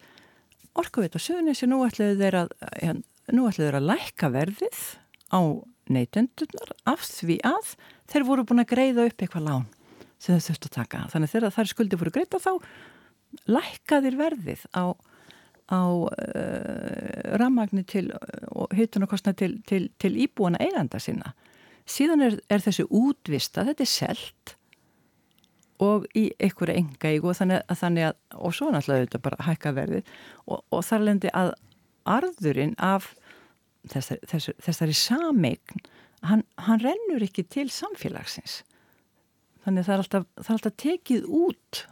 orkuveit 0.78 1.16
og 1.18 1.24
söðunissi 1.24 1.68
nú 1.68 1.82
ætluðu 1.86 2.18
þeir 2.20 2.38
að 2.44 2.54
hérna, 2.78 3.02
nú 3.34 3.48
ætluðu 3.48 3.66
þeir 3.68 3.78
að 3.80 3.88
lækka 3.90 4.30
verðið 4.36 4.80
á 5.34 5.40
neytendunar 5.90 6.72
af 6.88 7.02
því 7.06 7.40
að 7.46 7.74
þeir 8.10 8.26
voru 8.28 8.46
búin 8.46 8.62
að 8.62 8.72
greiða 8.72 9.06
upp 9.10 9.24
eitthvað 9.24 9.46
lán 9.48 9.66
sem 10.20 10.36
þau 10.36 10.46
þurftu 10.50 10.70
að 10.70 10.76
taka. 10.76 11.02
Þannig 11.12 11.32
þegar 11.32 11.54
þær 11.56 11.70
skuldi 11.70 11.98
voru 12.00 12.14
greita 12.14 12.40
þá 12.42 12.52
lækkaðir 13.50 14.18
verðið 14.18 14.64
á, 14.74 14.94
á 15.70 15.82
uh, 15.86 17.36
rammagni 17.38 17.84
til 17.86 18.10
og 18.50 18.74
hittunarkostna 18.74 19.32
til, 19.32 19.60
til, 19.68 19.88
til 19.98 20.18
íbúana 20.18 20.60
eiganda 20.60 20.98
sína 20.98 21.32
síðan 21.90 22.24
er, 22.24 22.38
er 22.50 22.62
þessu 22.64 22.86
útvista, 22.90 23.64
þetta 23.66 23.84
er 23.84 23.90
selt 23.90 24.56
og 25.80 26.04
í 26.16 26.26
einhverja 26.42 26.76
enga 26.82 27.12
íg 27.16 27.24
og 27.24 27.36
þannig 27.38 27.62
að, 27.62 27.78
þannig 27.80 28.08
að 28.10 28.18
og 28.36 28.56
svo 28.56 28.68
náttúrulega 28.72 29.06
þetta 29.06 29.20
bara 29.24 29.44
hækka 29.46 29.72
verðið. 29.78 30.10
Og, 30.44 30.58
og 30.76 30.82
þar 30.84 31.06
lendi 31.06 31.30
að 31.36 31.54
arðurinn 32.10 32.74
af 32.84 33.14
þessari, 33.88 34.20
þessari, 34.28 34.64
þessari 34.66 34.96
sameign 35.00 35.86
hann, 36.28 36.44
hann 36.60 36.82
rennur 36.84 37.24
ekki 37.24 37.46
til 37.48 37.70
samfélagsins. 37.72 38.60
Þannig 39.64 39.88
það 39.88 39.94
er 39.94 40.04
alltaf, 40.04 40.28
það 40.36 40.50
er 40.50 40.58
alltaf 40.58 40.76
tekið 40.84 41.32
út 41.40 41.82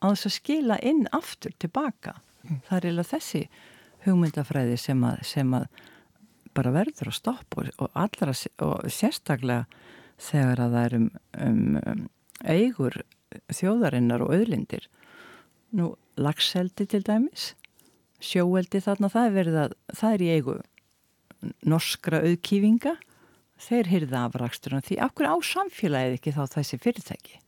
á 0.00 0.06
þess 0.10 0.26
að 0.26 0.36
skila 0.40 0.80
inn 0.86 1.06
aftur 1.14 1.54
tilbaka. 1.62 2.16
Það 2.68 2.76
er 2.78 2.88
eða 2.92 3.06
þessi 3.10 3.42
hugmyndafræði 4.06 4.76
sem 4.80 5.04
að, 5.04 5.22
sem 5.28 5.54
að 5.56 5.66
bara 6.56 6.72
verður 6.74 7.10
að 7.12 7.18
stoppa 7.18 7.62
og, 7.62 7.70
og 7.78 7.90
allra 7.98 8.34
og 8.66 8.90
sérstaklega 8.90 9.66
þegar 10.20 10.64
að 10.64 10.76
það 10.76 10.86
er 10.86 10.96
um, 10.98 11.08
um, 11.46 11.76
um 11.92 12.02
eigur 12.40 12.96
þjóðarinnar 13.52 14.24
og 14.24 14.34
auðlindir. 14.34 14.86
Nú 15.76 15.92
lagseldi 16.18 16.86
til 16.90 17.02
dæmis 17.06 17.52
sjóeldi 18.20 18.82
þarna 18.84 19.08
það 19.12 19.38
er 19.40 19.50
að 19.50 19.76
það 19.96 20.14
er 20.14 20.24
í 20.24 20.32
eigu 20.34 20.56
norskra 21.64 22.20
auðkýfinga 22.26 22.96
þeir 23.64 23.92
hyrða 23.92 24.24
af 24.26 24.36
raksturna 24.40 24.82
því 24.84 24.98
akkur 25.06 25.30
á 25.30 25.36
samfélagið 25.44 26.18
ekki 26.18 26.34
þá 26.36 26.42
þessi 26.56 26.80
fyrirtæki 26.82 27.40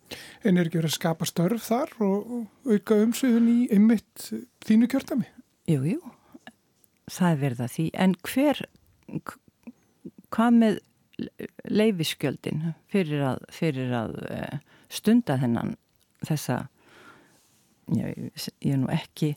En 0.44 0.58
er 0.58 0.68
ekki 0.68 0.80
verið 0.80 0.90
að 0.90 0.96
skapa 0.98 1.28
störf 1.28 1.68
þar 1.70 1.92
og 2.04 2.32
auka 2.68 2.98
umsöðun 3.00 3.48
í 3.48 3.58
einmitt 3.72 4.26
þínu 4.66 4.88
kjörtami? 4.92 5.28
Jú, 5.70 5.80
jú, 5.86 6.00
það 7.08 7.30
er 7.30 7.40
verið 7.46 7.62
að 7.64 7.72
því 7.76 7.86
en 8.04 8.16
hver 8.28 8.62
hvað 10.32 10.58
með 10.58 10.80
leifiskjöldin 11.68 12.72
fyrir 12.90 13.24
að, 13.30 13.42
fyrir 13.52 13.92
að 13.94 14.14
uh, 14.26 14.60
stunda 14.92 15.36
þennan 15.40 15.76
þessa 16.24 16.58
ég, 17.94 18.32
ég 18.62 18.72
er 18.72 18.80
nú 18.80 18.90
ekki 18.92 19.34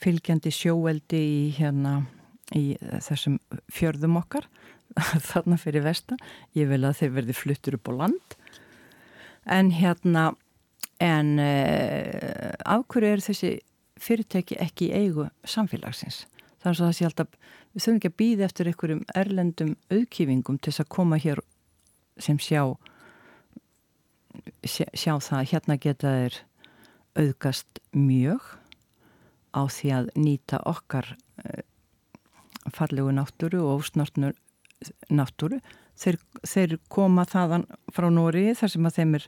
fylgjandi 0.00 0.52
sjóeldi 0.54 1.20
í 1.20 1.42
hérna 1.58 2.00
í 2.56 2.74
þessum 3.04 3.38
fjörðum 3.70 4.18
okkar 4.18 4.48
þarna 5.30 5.58
fyrir 5.60 5.84
vestan. 5.84 6.20
Ég 6.56 6.70
vil 6.70 6.82
að 6.84 7.00
þeir 7.00 7.16
verði 7.18 7.36
fluttur 7.36 7.78
upp 7.78 7.90
á 7.90 7.92
land. 8.04 8.36
En 9.46 9.72
hérna 9.74 10.30
en 11.00 11.38
uh, 11.40 12.52
af 12.68 12.84
hverju 12.92 13.14
er 13.14 13.24
þessi 13.24 13.54
fyrirtæki 14.00 14.58
ekki 14.60 14.90
í 14.90 15.06
eigu 15.06 15.30
samfélagsins? 15.48 16.26
Þar 16.60 16.76
svo 16.76 16.88
það 16.90 16.96
sé 16.98 17.06
alltaf 17.08 17.30
við 17.70 17.84
þurfum 17.84 17.98
ekki 18.00 18.10
að 18.10 18.18
býða 18.20 18.46
eftir 18.46 18.68
einhverjum 18.68 19.02
erlendum 19.16 19.72
auðkýfingum 19.92 20.58
til 20.60 20.72
þess 20.72 20.84
að 20.84 20.92
koma 20.92 21.20
hér 21.20 21.40
sem 22.20 22.36
sjá 22.42 22.62
sjá, 24.64 24.86
sjá 24.92 25.14
það. 25.16 25.38
Að 25.40 25.50
hérna 25.54 25.78
geta 25.80 26.14
þeir 26.18 26.38
auðgast 27.20 27.80
mjög 27.96 28.44
á 29.56 29.62
því 29.66 29.92
að 29.96 30.12
nýta 30.20 30.60
okkar 30.68 31.14
uh, 31.42 31.62
fallegu 32.70 33.16
náttúru 33.16 33.64
og 33.64 33.80
ósnortnur 33.80 34.36
náttúru 35.12 35.60
þeir, 36.00 36.18
þeir 36.46 36.76
koma 36.92 37.26
þaðan 37.28 37.66
frá 37.94 38.08
Nóri 38.12 38.50
þar 38.58 38.74
sem 38.74 38.88
að 38.88 38.96
þeim 39.00 39.18
er 39.18 39.26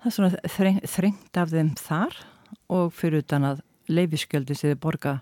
það 0.00 0.08
er 0.10 0.16
svona 0.16 0.50
þreng, 0.56 0.82
þrengt 0.96 1.40
af 1.40 1.52
þeim 1.52 1.72
þar 1.80 2.18
og 2.72 2.92
fyrir 2.94 3.24
utan 3.24 3.48
að 3.52 3.62
leifiskjöldi 3.90 4.56
sem 4.56 4.72
þeir 4.72 4.82
borga 4.82 5.14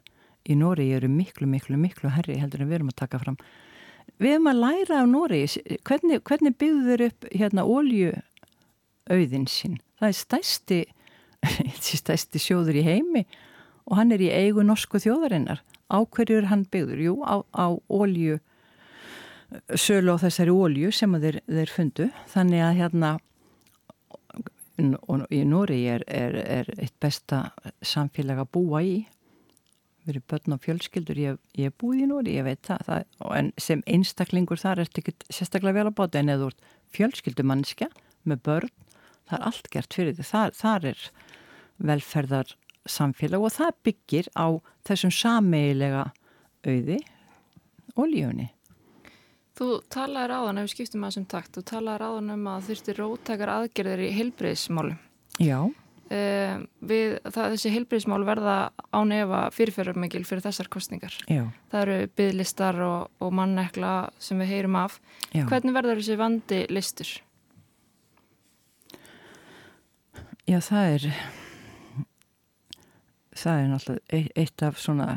í 0.44 0.56
Nóri 0.58 0.90
eru 0.96 1.08
miklu, 1.08 1.48
miklu, 1.48 1.78
miklu 1.80 2.12
herri 2.12 2.36
heldur 2.40 2.64
en 2.64 2.70
við 2.70 2.80
erum 2.80 2.92
að 2.92 3.00
taka 3.00 3.20
fram. 3.22 3.38
Við 4.20 4.36
erum 4.36 4.50
að 4.50 4.60
læra 4.60 5.00
af 5.00 5.08
Nóri, 5.10 5.40
hvernig, 5.88 6.22
hvernig 6.28 6.56
byggðu 6.60 6.90
þeir 6.90 7.04
upp 7.08 7.28
hérna 7.32 7.64
ólju 7.64 8.12
auðin 9.10 9.48
sín? 9.50 9.78
Það 10.00 10.10
er 10.10 10.18
stæsti, 10.18 10.80
stæsti 12.04 12.42
sjóður 12.42 12.80
í 12.80 12.84
heimi 12.86 13.24
og 13.88 13.98
hann 14.00 14.12
er 14.16 14.24
í 14.24 14.32
eigu 14.32 14.64
norsku 14.64 15.00
þjóðarinnar. 15.02 15.62
Á 15.92 15.98
hverju 16.04 16.40
er 16.40 16.50
hann 16.50 16.64
byggður? 16.72 17.00
Jú, 17.04 17.16
á, 17.24 17.44
á 17.52 17.66
ólju, 17.92 18.38
sölu 19.78 20.14
á 20.14 20.22
þessari 20.22 20.52
ólju 20.54 20.90
sem 20.94 21.14
þeir, 21.20 21.40
þeir 21.46 21.72
fundu. 21.72 22.10
Þannig 22.32 22.64
að 22.64 22.78
hérna 22.80 23.10
í 24.78 25.42
Nóri 25.46 25.84
er, 25.86 26.04
er, 26.10 26.34
er 26.34 26.70
eitt 26.78 26.96
besta 27.02 27.50
samfélag 27.84 28.42
að 28.42 28.50
búa 28.56 28.82
í. 28.82 28.96
Við 30.04 30.16
erum 30.16 30.24
börn 30.28 30.56
og 30.56 30.64
fjölskyldur 30.64 31.20
ég, 31.20 31.36
ég 31.56 31.70
er 31.70 31.76
búið 31.80 32.02
í 32.04 32.08
Nóri, 32.10 32.34
ég 32.36 32.44
veit 32.44 32.64
það, 32.66 32.82
það 32.88 33.36
en 33.38 33.52
sem 33.56 33.84
einstaklingur 33.88 34.60
þar 34.60 34.82
er 34.82 34.90
þetta 34.90 35.02
ekki 35.04 35.32
sérstaklega 35.32 35.78
vel 35.78 35.86
að 35.88 35.96
báta 36.00 36.20
en 36.20 36.32
eða 36.34 36.50
úr 36.50 36.58
fjölskyldumannskja 36.94 37.88
með 38.28 38.42
börn, 38.44 38.74
það 39.30 39.38
er 39.38 39.46
allt 39.48 39.70
gert 39.72 39.96
fyrir 39.96 40.18
því, 40.18 40.26
þar, 40.28 40.52
þar 40.58 40.88
er 40.90 41.06
velferðar 41.88 42.52
samfélag 42.84 43.46
og 43.46 43.54
það 43.54 43.80
byggir 43.88 44.28
á 44.36 44.46
þessum 44.84 45.14
sameilega 45.14 46.04
auði 46.68 47.00
ólíunni 47.96 48.50
Þú 49.54 49.68
talaði 49.92 50.30
ráðan, 50.32 50.58
ef 50.58 50.66
við 50.66 50.72
skiptum 50.72 51.04
að 51.04 51.12
þessum 51.12 51.26
takt, 51.30 51.54
þú 51.54 51.62
talaði 51.70 52.02
ráðan 52.02 52.34
um 52.34 52.46
að 52.50 52.68
þurfti 52.68 52.94
róttakar 52.98 53.52
aðgerðir 53.52 54.02
í 54.02 54.12
heilbreyðismáli. 54.16 54.96
Já. 55.38 55.58
Uh, 56.04 56.64
við, 56.84 57.14
það, 57.22 57.54
þessi 57.54 57.70
heilbreyðismál 57.72 58.24
verða 58.26 58.56
ánefa 58.92 59.44
fyrirferðarmikil 59.54 60.24
fyrir 60.26 60.42
þessar 60.44 60.68
kostningar. 60.74 61.14
Já. 61.30 61.44
Það 61.70 61.84
eru 61.84 62.10
bygglistar 62.18 62.80
og, 62.82 63.14
og 63.22 63.32
mannekla 63.38 63.94
sem 64.18 64.42
við 64.42 64.52
heyrum 64.56 64.80
af. 64.82 64.98
Já. 65.30 65.46
Hvernig 65.46 65.78
verður 65.78 66.02
þessi 66.02 66.18
vandi 66.18 66.60
listur? 66.74 67.14
Já, 70.44 70.58
það 70.60 70.90
er, 70.98 71.08
það 73.38 73.60
er 73.62 73.70
náttúrulega 73.70 74.24
eitt 74.42 74.66
af 74.66 74.82
svona 74.82 75.12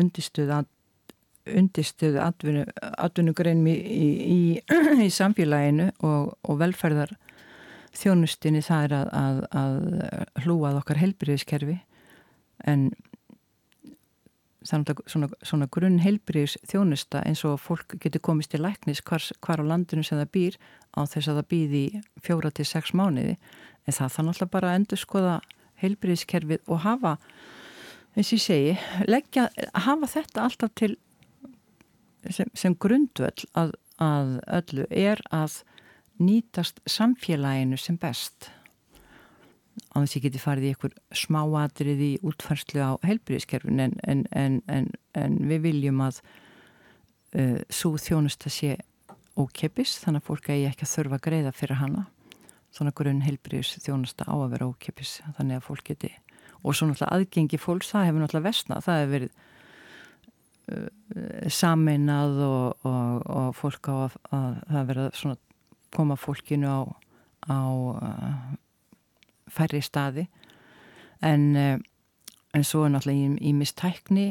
undistuð 0.00 0.56
atvinnu, 1.46 2.64
atvinnugreinum 2.98 3.68
í, 3.70 3.76
í, 3.76 4.40
í 5.06 5.10
samfélaginu 5.10 5.90
og, 6.06 6.34
og 6.42 6.58
velferðar 6.60 7.14
þjónustinni 7.92 8.62
það 8.64 8.84
er 8.86 8.94
að, 8.96 9.08
að, 9.12 9.40
að 9.62 10.44
hlúað 10.44 10.78
okkar 10.80 11.02
helbriðiskerfi 11.02 11.80
en 12.68 12.90
þannig 14.68 14.92
að 14.92 15.02
svona, 15.10 15.28
svona 15.42 15.68
grunn 15.74 15.98
helbriðis 16.02 16.56
þjónusta 16.70 17.22
eins 17.26 17.42
og 17.48 17.58
fólk 17.60 17.96
getur 18.02 18.22
komist 18.22 18.54
í 18.54 18.60
læknis 18.60 19.02
hvar, 19.06 19.24
hvar 19.42 19.62
á 19.62 19.64
landinu 19.66 20.04
sem 20.06 20.20
það 20.20 20.32
býr 20.36 20.58
á 20.94 21.00
þess 21.02 21.30
að 21.30 21.40
það 21.40 21.48
býði 21.52 21.82
fjóra 22.22 22.52
til 22.54 22.66
sex 22.68 22.94
mánuði. 22.96 23.36
En 23.86 23.96
það 23.96 24.14
þannig 24.16 24.34
alltaf 24.34 24.52
bara 24.52 24.70
að 24.70 24.78
endur 24.78 25.02
skoða 25.02 25.36
helbriðiskerfið 25.82 26.70
og 26.70 26.82
hafa 26.84 27.16
eins 28.12 28.28
og 28.28 28.36
ég 28.36 28.44
segi, 28.44 28.74
leggja, 29.08 29.48
hafa 29.86 30.10
þetta 30.14 30.46
alltaf 30.46 30.74
til 30.78 30.94
sem, 32.30 32.50
sem 32.54 32.74
grundvöld 32.78 33.44
að, 33.58 33.74
að 34.02 34.38
öllu 34.60 34.86
er 34.90 35.22
að 35.34 35.62
nýtast 36.22 36.82
samfélaginu 36.86 37.78
sem 37.80 37.98
best. 38.00 38.50
Á 39.96 40.04
þess 40.04 40.12
að 40.12 40.16
ég 40.18 40.24
geti 40.26 40.42
farið 40.42 40.68
í 40.68 40.72
einhver 40.72 40.96
smáatrið 41.16 42.02
í 42.04 42.12
útfarslu 42.28 42.82
á 42.84 42.92
helbriðiskerfin 43.06 43.80
en, 43.80 43.98
en, 44.04 44.24
en, 44.32 44.90
en 45.16 45.38
við 45.48 45.66
viljum 45.66 46.02
að 46.04 46.20
uh, 47.38 47.60
svo 47.72 47.96
þjónust 48.00 48.46
að 48.48 48.56
sé 48.58 48.74
ókeppis 49.32 49.96
þannig 50.02 50.20
að 50.20 50.28
fólk 50.28 50.50
eigi 50.52 50.66
ekki 50.68 50.86
að 50.86 50.92
þurfa 50.92 51.18
að 51.18 51.24
greiða 51.28 51.54
fyrir 51.56 51.80
hana. 51.80 52.04
Svona 52.72 52.92
grunn 52.96 53.24
helbriðis 53.24 53.78
þjónusta 53.84 54.28
á 54.28 54.34
að 54.36 54.52
vera 54.54 54.68
ókeppis 54.68 55.18
þannig 55.38 55.58
að 55.58 55.66
fólk 55.70 55.88
geti 55.88 56.12
og 56.62 56.76
svo 56.76 56.88
náttúrulega 56.88 57.16
aðgengi 57.16 57.58
fólks 57.58 57.90
það 57.90 58.06
hefur 58.08 58.22
náttúrulega 58.22 58.48
vestnað 58.48 58.84
það 58.86 59.00
hefur 59.00 59.12
verið 59.16 59.40
sameinað 61.52 62.42
og, 62.46 62.84
og, 62.88 63.24
og 63.26 63.56
fólk 63.58 63.88
á 63.90 63.94
að, 64.06 64.18
að 64.32 64.60
það 64.68 64.90
verða 64.90 65.06
svona 65.18 65.38
koma 65.92 66.16
fólkinu 66.16 66.68
á, 66.68 66.80
á 67.52 67.60
uh, 67.68 68.52
færri 69.52 69.82
staði. 69.84 70.28
En, 71.22 71.50
uh, 71.56 71.76
en 72.54 72.64
svo 72.64 72.86
er 72.86 72.94
náttúrulega 72.94 73.34
í, 73.34 73.50
í 73.50 73.56
mistækni 73.56 74.28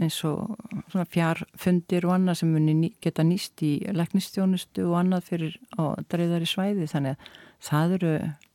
eins 0.00 0.22
og 0.24 0.54
svona 0.88 1.04
fjárfundir 1.12 2.06
og 2.08 2.14
annað 2.16 2.40
sem 2.40 2.52
ný, 2.56 2.92
geta 3.04 3.24
nýst 3.26 3.60
í 3.66 3.74
leknistjónustu 3.92 4.86
og 4.88 4.98
annað 5.02 5.26
fyrir 5.28 5.58
á 5.76 6.00
dreyðari 6.08 6.48
svæði. 6.48 6.88
Þannig 6.88 7.16
að 7.16 7.34
það 7.68 7.96
eru, 7.98 8.12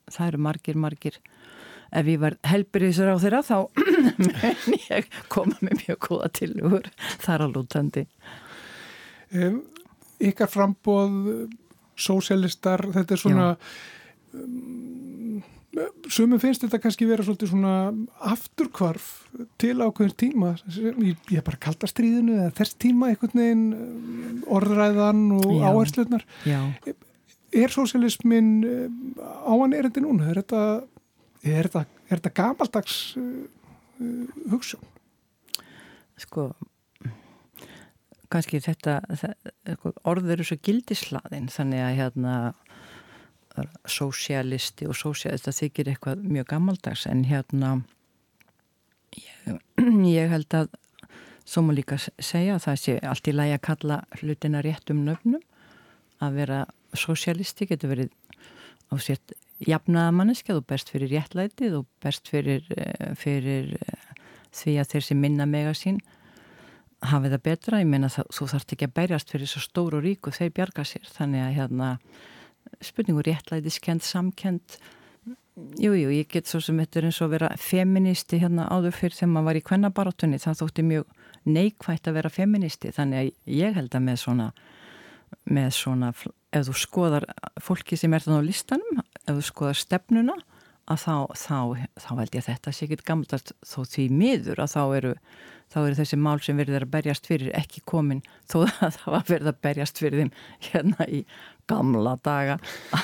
það 0.08 0.30
eru 0.32 0.40
margir, 0.48 0.80
margir 0.86 1.20
ef 1.90 2.10
ég 2.10 2.20
var 2.22 2.36
helbriðsur 2.48 3.12
á 3.12 3.16
þeirra 3.20 3.42
þá 3.46 3.58
menn 4.42 4.78
ég 4.88 5.08
koma 5.32 5.56
með 5.64 5.84
mjög 5.84 6.00
góða 6.08 6.30
tilugur 6.38 6.90
þar 7.24 7.46
að 7.46 7.54
lútandi. 7.56 8.06
Um, 9.32 9.62
Ykkar 10.18 10.50
frambóð 10.50 11.46
sósélistar, 11.98 12.82
þetta 12.94 13.14
er 13.14 13.20
svona 13.20 13.46
um, 14.34 15.42
sumum 16.10 16.40
finnst 16.42 16.64
þetta 16.64 16.80
kannski 16.82 17.06
vera 17.06 17.24
svolítið 17.26 17.52
svona 17.52 17.74
afturkvarf 18.32 19.08
til 19.60 19.76
ákveðin 19.78 20.16
tíma. 20.18 20.54
Ég, 20.74 21.18
ég 21.30 21.44
bara 21.46 21.60
kalda 21.62 21.90
stríðinu 21.90 22.38
eða 22.40 22.54
þess 22.58 22.78
tíma 22.82 23.12
einhvern 23.12 23.42
veginn 23.42 24.42
orðræðan 24.58 25.26
og 25.38 25.62
áherslunar 25.68 26.26
er 27.52 27.72
sósélismin 27.72 28.50
á 29.18 29.52
hann 29.52 29.74
er 29.76 29.88
þetta 29.88 30.04
núna? 30.04 30.28
Er 30.32 30.42
þetta 30.42 30.62
er 31.48 31.70
þetta, 31.72 32.32
gamaldags 32.34 32.98
uh, 33.18 33.46
hugsun? 34.52 34.82
Sko 36.18 36.50
kannski 38.32 38.60
þetta 38.60 38.98
sko, 39.16 39.92
orður 40.08 40.36
eru 40.36 40.46
svo 40.48 40.58
gildislaðin 40.64 41.48
þannig 41.52 41.84
að 41.84 41.94
hérna 42.02 42.34
sósialisti 43.88 44.86
og 44.88 44.96
sósialisti 44.98 45.48
það 45.48 45.60
þykir 45.62 45.92
eitthvað 45.92 46.26
mjög 46.36 46.50
gamaldags 46.52 47.06
en 47.10 47.24
hérna 47.28 47.72
ég, 49.16 49.58
ég 50.12 50.30
held 50.34 50.58
að 50.58 50.70
svo 51.48 51.64
má 51.64 51.72
líka 51.74 51.98
segja 51.98 52.58
að 52.58 52.64
það 52.66 52.80
sé 52.84 52.96
allt 53.10 53.30
í 53.30 53.34
lægi 53.34 53.56
að 53.56 53.66
kalla 53.70 54.00
hlutina 54.20 54.62
réttum 54.64 55.02
nöfnum 55.06 55.42
að 56.24 56.40
vera 56.42 56.62
sósialisti 56.96 57.68
getur 57.70 57.94
verið 57.94 58.12
á 58.92 58.94
sért 59.00 59.34
jafnaða 59.64 60.12
manneska, 60.14 60.54
þú 60.54 60.64
berst 60.68 60.92
fyrir 60.92 61.12
réttlætið 61.14 61.80
og 61.80 61.88
berst 62.02 62.30
fyrir, 62.30 62.64
eh, 62.76 63.14
fyrir 63.18 63.74
eh, 63.78 64.22
því 64.54 64.78
að 64.82 64.92
þeir 64.92 65.06
sem 65.08 65.20
minna 65.20 65.46
mega 65.46 65.74
sín 65.74 66.00
hafi 67.02 67.30
það 67.30 67.42
betra, 67.42 67.80
ég 67.82 67.86
meina 67.86 68.10
þú 68.10 68.48
þarfst 68.50 68.74
ekki 68.74 68.88
að 68.88 68.94
berjast 68.94 69.30
fyrir 69.30 69.50
svo 69.50 69.62
stóru 69.62 70.00
ríku, 70.02 70.32
þeir 70.34 70.54
bjarga 70.56 70.84
sér. 70.86 71.06
Þannig 71.14 71.44
að 71.44 71.56
hérna 71.58 71.90
spurningur 72.82 73.26
réttlætiskend, 73.26 74.02
samkend 74.02 74.78
jújú, 75.78 76.06
jú, 76.06 76.10
ég 76.14 76.28
get 76.30 76.46
svo 76.46 76.60
sem 76.62 76.78
þetta 76.78 77.00
er 77.00 77.08
eins 77.08 77.20
og 77.20 77.28
að 77.28 77.34
vera 77.36 77.52
feministi 77.58 78.38
hérna 78.42 78.66
áður 78.70 78.94
fyrir 78.94 79.16
þegar 79.16 79.32
maður 79.34 79.48
var 79.48 79.58
í 79.58 79.62
kvennabarátunni, 79.70 80.40
það 80.42 80.60
þótti 80.62 80.84
mjög 80.86 81.14
neikvægt 81.48 82.10
að 82.10 82.18
vera 82.18 82.30
feministi, 82.30 82.92
þannig 82.94 83.18
að 83.18 83.56
ég 83.58 83.78
held 83.78 83.94
að 83.94 84.04
með 84.06 84.20
svona 84.22 84.48
með 85.48 85.70
svona, 85.76 86.12
ef 86.54 86.68
þú 86.68 86.74
skoðar 86.80 87.26
fólki 87.60 87.98
sem 88.00 88.14
er 88.14 88.24
þannig 88.24 88.44
á 88.44 88.48
listanum 88.48 89.00
ef 89.28 89.38
þú 89.38 89.44
skoðar 89.48 89.82
stefnuna 89.82 90.38
að 90.88 91.04
þá, 91.04 91.14
þá, 91.36 91.58
þá 92.00 92.10
held 92.16 92.34
ég 92.34 92.42
að 92.42 92.48
þetta 92.48 92.72
sé 92.72 92.86
ekki 92.86 92.98
gammalt 93.04 93.52
þó 93.66 93.78
því 93.84 94.08
miður 94.14 94.62
að 94.64 94.72
þá 94.72 94.82
eru, 94.96 95.12
þá 95.68 95.78
eru 95.82 95.98
þessi 95.98 96.18
mál 96.24 96.38
sem 96.44 96.60
verður 96.60 96.86
að 96.86 96.92
berjast 96.96 97.28
fyrir 97.28 97.54
ekki 97.58 97.84
komin 97.88 98.22
þó 98.48 98.58
að 98.64 98.96
það 98.96 99.08
var 99.14 99.26
verið 99.28 99.52
að 99.52 99.62
berjast 99.68 100.00
fyrir 100.00 100.22
þeim 100.22 100.32
hérna 100.68 101.08
í 101.12 101.22
gamla 101.68 102.16
daga 102.24 102.58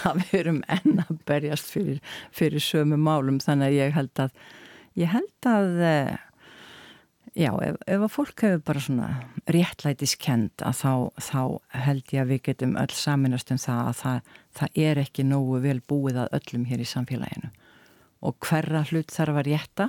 að 0.08 0.22
við 0.22 0.36
erum 0.40 0.60
enna 0.78 1.06
að 1.10 1.20
berjast 1.28 1.72
fyrir, 1.74 2.00
fyrir 2.32 2.64
sömu 2.64 2.96
málum. 3.00 3.40
Þannig 3.44 3.70
að 3.70 3.80
ég 3.80 3.98
held 3.98 4.24
að 4.24 4.46
ég 5.00 5.10
held 5.12 5.50
að 5.50 5.82
eh, 5.84 6.14
já, 7.34 7.50
ef, 7.66 7.78
ef 7.86 8.04
að 8.06 8.12
fólk 8.12 8.44
hefur 8.46 8.62
bara 8.68 8.82
svona 8.82 9.08
réttlætiskend 9.50 10.64
að 10.64 10.78
þá, 10.80 10.92
þá 11.18 11.40
held 11.84 12.14
ég 12.14 12.22
að 12.22 12.30
við 12.32 12.42
getum 12.48 12.76
öll 12.80 12.94
saminast 12.94 13.52
um 13.54 13.60
það 13.60 13.80
að 13.90 13.96
það, 14.00 14.30
það 14.58 14.78
er 14.86 15.00
ekki 15.04 15.26
nógu 15.28 15.60
vel 15.64 15.80
búið 15.90 16.20
að 16.24 16.36
öllum 16.40 16.66
hér 16.70 16.84
í 16.84 16.88
samfélaginu. 16.88 17.50
Og 18.24 18.38
hverra 18.46 18.84
hlut 18.88 19.12
þarf 19.12 19.40
að 19.40 19.48
rétta? 19.50 19.88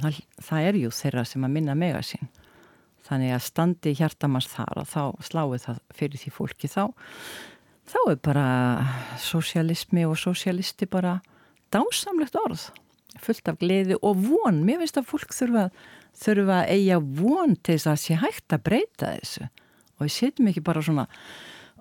Það, 0.00 0.20
það 0.46 0.68
er 0.68 0.80
jú 0.80 0.92
þeirra 0.94 1.24
sem 1.26 1.46
að 1.46 1.56
minna 1.56 1.78
mega 1.78 2.02
sín. 2.06 2.28
Þannig 3.08 3.34
að 3.34 3.46
standi 3.46 3.94
hjartamast 3.98 4.52
þar 4.52 4.82
og 4.82 4.90
þá 4.90 5.02
sláið 5.26 5.64
það 5.64 5.80
fyrir 5.96 6.22
því 6.22 6.34
fólki 6.36 6.70
þá. 6.70 6.84
Þá 7.90 8.00
er 8.04 8.20
bara 8.22 8.46
sosialismi 9.18 10.04
og 10.06 10.20
sosialisti 10.20 10.86
bara 10.86 11.16
dásamlegt 11.74 12.36
orð 12.38 12.68
fullt 13.18 13.48
af 13.50 13.58
gleði 13.60 13.98
og 14.06 14.20
von. 14.22 14.62
Mér 14.66 14.82
finnst 14.82 15.00
að 15.00 15.08
fólk 15.10 15.34
þurfa 15.34 15.66
að 15.66 15.88
þurfa 16.18 16.62
að 16.62 16.72
eiga 16.76 16.98
von 17.00 17.56
til 17.56 17.76
þess 17.76 17.90
að 17.92 18.02
sé 18.04 18.18
hægt 18.20 18.56
að 18.56 18.64
breyta 18.68 19.12
þessu 19.18 19.46
og 19.46 20.06
við 20.06 20.14
setjum 20.16 20.50
ekki 20.50 20.64
bara 20.64 20.84
svona 20.84 21.06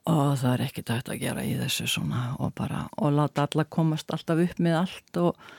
og 0.10 0.36
það 0.42 0.52
er 0.52 0.66
ekkert 0.66 0.94
hægt 0.96 1.10
að 1.14 1.24
gera 1.24 1.46
í 1.46 1.56
þessu 1.60 1.88
svona 1.90 2.22
og 2.40 2.54
bara 2.58 2.86
og 2.98 3.16
láta 3.16 3.48
alla 3.48 3.66
komast 3.66 4.12
alltaf 4.14 4.44
upp 4.46 4.62
með 4.64 4.78
allt 4.84 5.20
og 5.22 5.50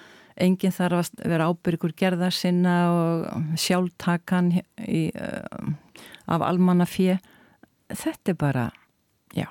enginn 0.40 0.72
þarf 0.72 1.02
að 1.02 1.26
vera 1.28 1.50
ábyrgur 1.50 1.92
gerða 1.96 2.30
sinna 2.33 2.76
og 2.94 3.59
sjálftakan 3.61 4.54
í, 4.87 5.11
uh, 5.12 5.74
af 6.30 6.46
almanna 6.46 6.87
fjö 6.88 7.18
þetta 7.96 8.33
er 8.33 8.38
bara, 8.38 8.66
já, 9.35 9.48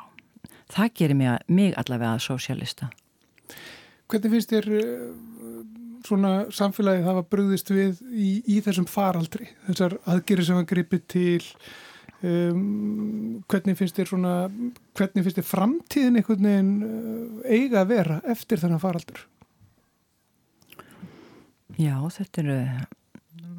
það 0.71 0.93
gerir 0.95 1.19
mig, 1.19 1.45
mig 1.47 1.75
allavega 1.77 2.15
að 2.15 2.25
sósjálista. 2.27 2.89
Hvernig 4.09 4.33
finnst 4.33 4.53
þér 4.53 4.69
svona 6.09 6.33
samfélagið 6.53 7.07
hafa 7.07 7.25
bröðist 7.29 7.71
við 7.73 8.01
í, 8.09 8.31
í 8.49 8.59
þessum 8.65 8.87
faraldri, 8.89 9.49
þessar 9.69 9.99
aðgeri 10.09 10.45
sem 10.47 10.59
að 10.59 10.69
gripi 10.73 10.99
til 11.09 11.41
um, 12.25 13.41
hvernig 13.49 13.77
finnst 13.79 13.99
þér 13.99 14.11
svona, 14.11 14.35
hvernig 14.97 15.25
finnst 15.25 15.41
þér 15.41 15.49
framtíðin 15.49 16.19
einhvern 16.19 16.47
veginn 16.49 16.71
uh, 16.83 17.43
eiga 17.47 17.83
að 17.83 17.91
vera 17.93 18.21
eftir 18.35 18.61
þennan 18.61 18.83
faraldur? 18.83 19.25
Já, 21.79 21.95
þetta 22.11 22.43
eru, 22.43 22.59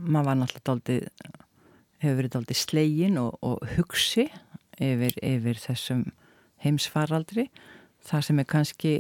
maður 0.04 0.26
var 0.28 0.40
náttúrulega 0.42 0.66
daldið, 0.68 1.04
hefur 2.02 2.18
verið 2.18 2.34
daldið 2.34 2.58
slegin 2.60 3.20
og, 3.22 3.36
og 3.40 3.62
hugsi 3.78 4.26
yfir, 4.76 5.16
yfir 5.24 5.60
þessum 5.62 6.04
heimsfaraldri. 6.60 7.46
Það 8.04 8.26
sem 8.26 8.42
er 8.42 8.48
kannski 8.48 8.92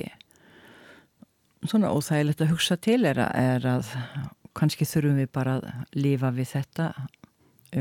svona 1.68 1.90
óþægilegt 1.92 2.40
að 2.44 2.52
hugsa 2.54 2.76
til 2.80 3.02
er 3.08 3.20
að, 3.20 3.32
er 3.36 3.66
að 3.68 3.90
kannski 4.56 4.86
þurfum 4.88 5.18
við 5.20 5.32
bara 5.34 5.58
að 5.58 5.96
lifa 5.96 6.30
við 6.34 6.52
þetta 6.54 6.86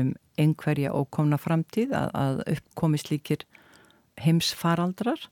um 0.00 0.12
einhverja 0.40 0.92
ókomna 0.94 1.38
framtíð 1.40 1.94
að, 1.96 2.10
að 2.14 2.42
uppkomi 2.54 3.00
slíkir 3.00 3.44
heimsfaraldrar. 4.20 5.22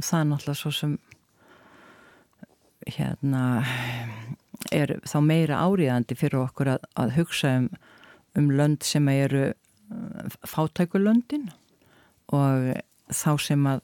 Það 0.00 0.20
er 0.20 0.28
náttúrulega 0.30 0.60
svo 0.60 0.72
sem 0.74 0.98
hérna 2.88 3.44
er 4.72 4.98
þá 5.08 5.18
meira 5.24 5.62
áriðandi 5.64 6.16
fyrir 6.18 6.44
okkur 6.44 6.74
að, 6.76 6.84
að 7.00 7.16
hugsa 7.18 7.54
um, 7.62 7.70
um 8.38 8.50
lönd 8.54 8.84
sem 8.86 9.08
eru 9.12 9.50
uh, 9.50 10.36
fátækulöndin 10.46 11.50
og 12.30 12.70
þá 13.10 13.32
sem 13.42 13.66
að 13.66 13.82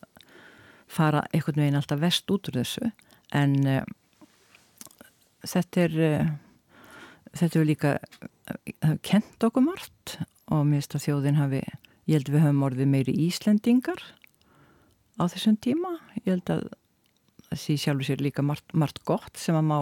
fara 0.86 1.24
einhvern 1.32 1.64
veginn 1.64 1.80
alltaf 1.80 2.00
vest 2.00 2.30
út 2.30 2.48
úr 2.52 2.60
þessu 2.60 2.92
en 3.36 3.56
uh, 3.68 3.82
þetta 5.46 5.84
er 5.86 5.98
uh, 6.08 6.30
þetta 7.36 7.60
er 7.60 7.68
líka 7.68 7.92
uh, 8.00 8.96
kent 9.06 9.44
okkur 9.46 9.64
margt 9.66 10.16
og 10.52 10.64
mér 10.66 10.80
finnst 10.80 10.96
að 10.96 11.06
þjóðin 11.08 11.40
hafi 11.40 11.62
ég 12.06 12.18
held 12.18 12.30
við 12.30 12.44
höfum 12.44 12.66
orðið 12.68 12.90
meiri 12.92 13.14
Íslendingar 13.26 14.02
á 15.18 15.22
þessum 15.26 15.56
tíma. 15.58 15.96
Ég 16.22 16.36
held 16.36 16.52
að 16.54 16.66
sé 17.56 17.76
sjálfur 17.78 18.06
sér 18.06 18.22
líka 18.22 18.44
margt, 18.44 18.74
margt 18.74 19.02
gott 19.06 19.38
sem 19.40 19.56
að 19.56 19.66
má 19.70 19.78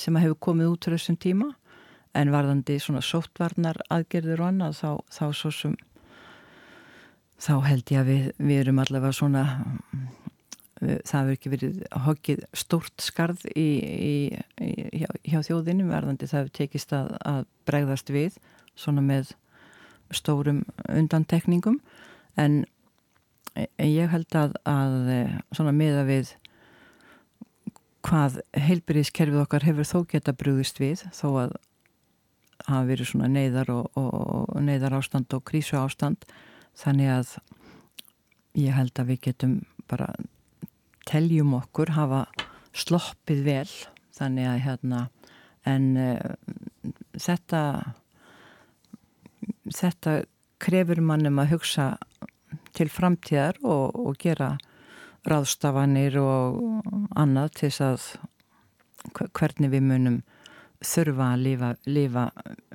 sem 0.00 0.16
að 0.16 0.26
hefur 0.26 0.40
komið 0.48 0.72
út 0.72 0.88
úr 0.88 0.96
þessum 0.96 1.18
tíma. 1.20 1.52
En 2.14 2.30
varðandi 2.30 2.78
svona 2.78 3.02
sóttvarnar 3.02 3.80
aðgerður 3.90 4.44
og 4.44 4.50
annað 4.52 4.76
þá, 4.78 4.90
þá 5.10 5.24
svo 5.34 5.50
sem 5.54 5.74
þá 7.42 7.54
held 7.66 7.90
ég 7.90 8.00
að 8.00 8.10
við, 8.10 8.28
við 8.38 8.60
erum 8.62 8.82
allavega 8.82 9.16
svona 9.18 9.42
það 10.84 11.20
hefur 11.20 11.36
ekki 11.36 11.52
verið 11.52 11.80
hokkið 12.06 12.44
stórt 12.56 13.04
skarð 13.04 13.44
í, 13.54 13.68
í, 13.84 14.14
í, 14.62 14.70
hjá, 15.00 15.08
hjá 15.24 15.38
þjóðinu 15.48 15.88
varðandi 15.90 16.28
það 16.30 16.40
hefur 16.42 16.54
tekist 16.60 16.94
að, 16.96 17.10
að 17.24 17.42
bregðast 17.68 18.12
við 18.14 18.38
svona 18.78 19.04
með 19.04 19.34
stórum 20.14 20.62
undantekningum. 20.90 21.80
En 22.40 22.64
ég 23.78 24.10
held 24.10 24.38
að, 24.38 24.56
að 24.66 24.96
svona 25.54 25.74
miða 25.74 26.02
við 26.08 26.34
hvað 28.04 28.40
heilbyrðiskerfið 28.58 29.44
okkar 29.44 29.64
hefur 29.64 29.88
þó 29.88 29.98
geta 30.10 30.34
brúðist 30.36 30.80
við 30.82 31.06
þó 31.14 31.28
að 31.46 31.54
hafa 32.66 32.84
verið 32.88 33.10
svona 33.10 33.30
neyðar 33.32 33.70
og, 33.72 33.86
og, 33.98 34.10
og 34.52 34.60
neyðar 34.64 34.98
ástand 34.98 35.32
og 35.36 35.44
krísu 35.48 35.78
ástand 35.80 36.26
þannig 36.78 37.12
að 37.14 37.32
ég 38.60 38.76
held 38.76 39.00
að 39.00 39.10
við 39.12 39.20
getum 39.28 39.56
bara 39.90 40.12
teljum 41.08 41.54
okkur 41.60 41.94
hafa 41.96 42.24
sloppið 42.74 43.42
vel 43.46 43.72
þannig 44.14 44.50
að 44.50 44.62
hérna 44.66 45.00
en 45.68 45.90
uh, 45.98 46.34
þetta 47.16 47.62
þetta 49.72 50.22
krefur 50.62 51.00
mannum 51.04 51.40
að 51.42 51.56
hugsa 51.56 51.88
til 52.74 52.88
framtíðar 52.92 53.58
og, 53.62 53.94
og 53.94 54.16
gera 54.20 54.54
ráðstafanir 55.28 56.18
og 56.20 56.60
annað 57.16 57.58
til 57.60 57.72
að 57.84 58.06
hvernig 59.36 59.72
við 59.72 59.84
munum 59.88 60.22
þurfa 60.84 61.30
að 61.32 61.44
lifa, 61.46 61.70
lifa 61.88 62.24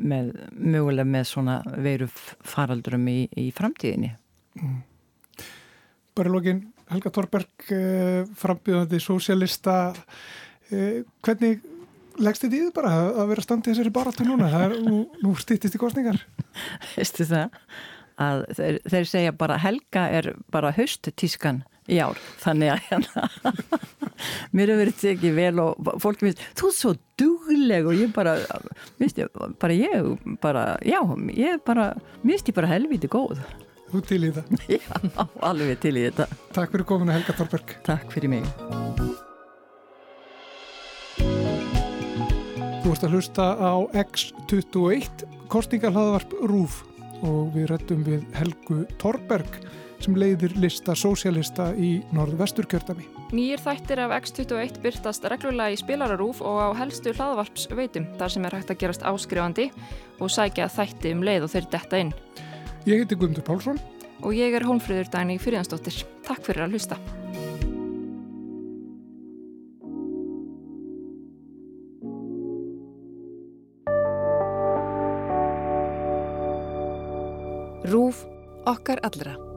með, 0.02 0.32
mögulega 0.56 1.10
með 1.10 1.28
svona 1.30 1.60
veru 1.78 2.08
faraldurum 2.10 3.06
í, 3.12 3.20
í 3.38 3.50
framtíðinni. 3.56 4.12
Mm. 4.60 4.80
Bara 6.18 6.34
lókin, 6.34 6.64
Helga 6.90 7.12
Torberg, 7.14 7.68
eh, 7.70 8.24
frambjöðandi 8.40 9.00
sósialista, 9.04 9.94
eh, 10.72 11.04
hvernig 11.22 11.62
leggst 12.18 12.44
þetta 12.44 12.56
í 12.58 12.62
þið 12.66 12.74
bara 12.74 12.94
að 13.14 13.30
vera 13.32 13.46
standið 13.46 13.74
þessari 13.74 13.94
baráttu 13.94 14.26
núna? 14.26 14.50
Er, 14.50 14.76
nú, 14.84 15.04
nú 15.24 15.36
stýttist 15.40 15.78
í 15.78 15.82
kostningar. 15.82 16.20
Veistu 16.96 17.28
það? 17.30 17.54
Að 18.20 18.42
þeir, 18.58 18.80
þeir 18.92 19.06
segja 19.08 19.36
bara 19.38 19.60
Helga 19.62 20.08
er 20.12 20.34
bara 20.52 20.74
hausttískan 20.76 21.62
í 21.90 22.02
ár, 22.04 22.20
þannig 22.42 22.74
að 22.74 22.82
hérna 22.90 23.24
mér 24.56 24.74
hefur 24.74 24.82
verið 24.84 25.00
tekið 25.00 25.38
vel 25.38 25.62
og 25.64 25.90
fólk 26.04 26.26
finnst, 26.26 26.44
þú 26.60 26.70
er 26.70 26.76
svo 26.76 26.92
dugleg 27.20 27.88
og 27.90 27.98
ég 27.98 28.12
bara, 28.16 28.36
minnst 29.00 29.22
ég 29.22 29.32
bara 29.62 29.78
ég, 29.78 30.12
bara, 30.44 30.66
já, 30.86 31.00
ég 31.38 31.64
bara 31.66 31.94
minnst 32.26 32.52
ég 32.52 32.58
bara 32.60 32.70
helviti 32.70 33.10
góð 33.12 33.40
Þú 33.90 34.04
til 34.06 34.22
í 34.28 34.32
þetta 34.36 34.60
Já, 34.76 35.26
alveg 35.50 35.82
til 35.84 35.96
í 35.98 36.06
þetta 36.08 36.30
Takk 36.56 36.76
fyrir 36.76 36.88
kominu 36.90 37.16
Helga 37.16 37.36
Þorberg 37.40 37.76
Takk 37.88 38.14
fyrir 38.14 38.34
mig 38.36 38.46
Þú 42.80 42.94
ert 42.96 43.04
að 43.06 43.18
hlusta 43.18 43.50
á 43.60 43.74
X21 44.06 45.26
kostningalhaðvarp 45.52 46.32
RÚF 46.50 46.80
og 47.28 47.52
við 47.54 47.68
rettum 47.74 48.02
við 48.08 48.24
Helgu 48.38 48.84
Þorberg 49.02 49.60
sem 50.00 50.16
leiðir 50.16 50.54
lista 50.60 50.96
sósialista 50.96 51.70
í 51.76 52.00
norðvesturkjördami. 52.16 53.06
Nýjir 53.36 53.62
þættir 53.62 54.02
af 54.06 54.14
X21 54.22 54.80
byrtast 54.84 55.28
reglulega 55.32 55.76
í 55.76 55.80
spilararúf 55.80 56.40
og 56.42 56.60
á 56.64 56.68
helstu 56.80 57.14
hlaðvarpsveitum 57.14 58.08
þar 58.20 58.34
sem 58.36 58.48
er 58.48 58.58
hægt 58.58 58.74
að 58.74 58.80
gerast 58.86 59.04
áskrifandi 59.06 59.68
og 60.20 60.32
sækja 60.32 60.70
þætti 60.72 61.14
um 61.18 61.26
leið 61.28 61.50
og 61.50 61.54
þeir 61.54 61.70
detta 61.76 62.00
inn. 62.06 62.14
Ég 62.88 63.02
heiti 63.02 63.18
Guðmundur 63.20 63.44
Pálsson 63.44 63.80
og 64.24 64.36
ég 64.36 64.56
er 64.56 64.64
Hólmfríður 64.64 65.10
Dæni 65.12 65.36
Fyrirjansdóttir. 65.40 66.04
Takk 66.24 66.46
fyrir 66.48 66.64
að 66.64 66.78
hlusta. 66.78 67.00
Rúf 77.90 78.24
okkar 78.70 79.02
allra. 79.04 79.49